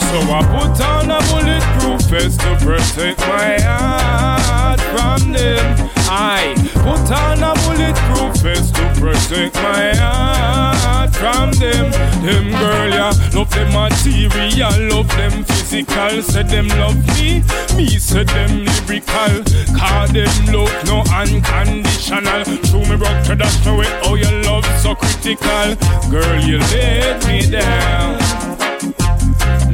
[0.08, 5.90] So I put on a bulletproof vest to protect my heart from them.
[6.08, 11.90] I put on a bulletproof vest to protect my heart from them.
[12.24, 16.22] Them girl, yeah, love them material, love them physical.
[16.22, 17.42] Say them love me,
[17.76, 19.44] me say them lyrical.
[19.78, 22.44] Call them love no unconditional.
[22.44, 25.76] Through me rock to that way, oh your love so critical.
[26.10, 28.18] Girl, you let me down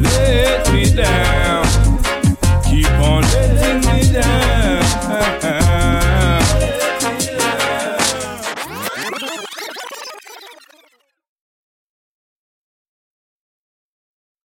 [0.03, 1.65] let me down.
[2.65, 4.56] Keep on letting me down.